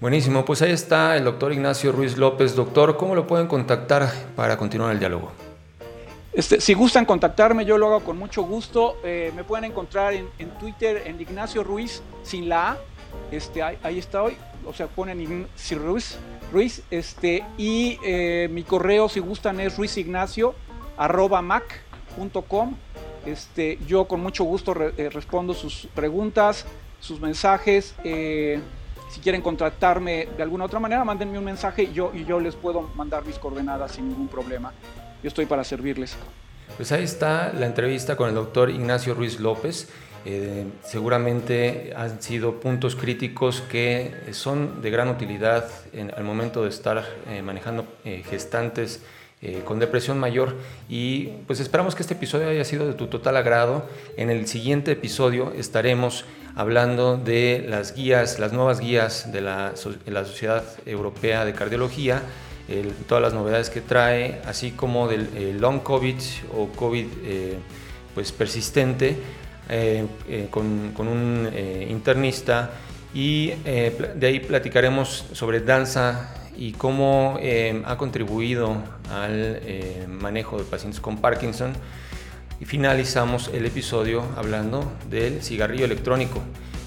[0.00, 2.54] Buenísimo, pues ahí está el doctor Ignacio Ruiz López.
[2.54, 5.32] Doctor, ¿cómo lo pueden contactar para continuar el diálogo?
[6.32, 8.96] Este, si gustan contactarme, yo lo hago con mucho gusto.
[9.04, 10.26] Eh, me pueden encontrar en,
[10.58, 12.78] Twitter en Ignacio Ruiz sin la A.
[13.30, 14.36] Este, ahí, está hoy.
[14.66, 16.18] O sea, ponen Ignacio Ruiz.
[16.52, 22.76] Ruiz este, y eh, mi correo, si gustan, es ruizignacio.mac.com.
[23.26, 26.66] Este, yo con mucho gusto eh, respondo sus preguntas,
[27.00, 27.94] sus mensajes.
[29.14, 32.56] Si quieren contactarme de alguna otra manera, mándenme un mensaje y yo, y yo les
[32.56, 34.72] puedo mandar mis coordenadas sin ningún problema.
[35.22, 36.16] Yo estoy para servirles.
[36.76, 39.88] Pues ahí está la entrevista con el doctor Ignacio Ruiz López.
[40.24, 46.70] Eh, seguramente han sido puntos críticos que son de gran utilidad en, al momento de
[46.70, 49.00] estar eh, manejando eh, gestantes
[49.66, 50.54] con depresión mayor
[50.88, 53.86] y pues esperamos que este episodio haya sido de tu total agrado.
[54.16, 56.24] En el siguiente episodio estaremos
[56.56, 59.74] hablando de las guías, las nuevas guías de la,
[60.06, 62.22] la Sociedad Europea de Cardiología,
[63.08, 66.16] todas las novedades que trae, así como del long COVID
[66.56, 67.58] o COVID eh,
[68.14, 69.16] pues persistente
[69.68, 71.50] eh, eh, con, con, un
[71.88, 72.70] internista.
[73.12, 77.38] Y de ahí platicaremos sobre danza y cómo
[77.84, 78.76] ha contribuido
[79.12, 79.60] al
[80.08, 81.74] manejo de pacientes con Parkinson
[82.64, 86.42] finalizamos el episodio hablando del cigarrillo electrónico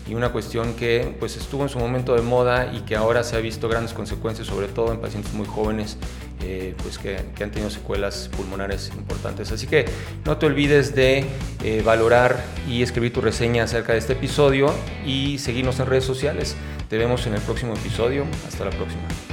[0.09, 3.35] y una cuestión que pues estuvo en su momento de moda y que ahora se
[3.35, 5.97] ha visto grandes consecuencias, sobre todo en pacientes muy jóvenes,
[6.41, 9.51] eh, pues que, han tenido secuelas pulmonares importantes.
[9.51, 9.85] Así que
[10.25, 11.25] no te olvides de
[11.63, 14.73] eh, valorar y escribir tu reseña acerca de este episodio
[15.05, 16.55] y seguirnos en redes sociales.
[16.89, 18.25] Te vemos en el próximo episodio.
[18.47, 19.26] Hasta la próxima.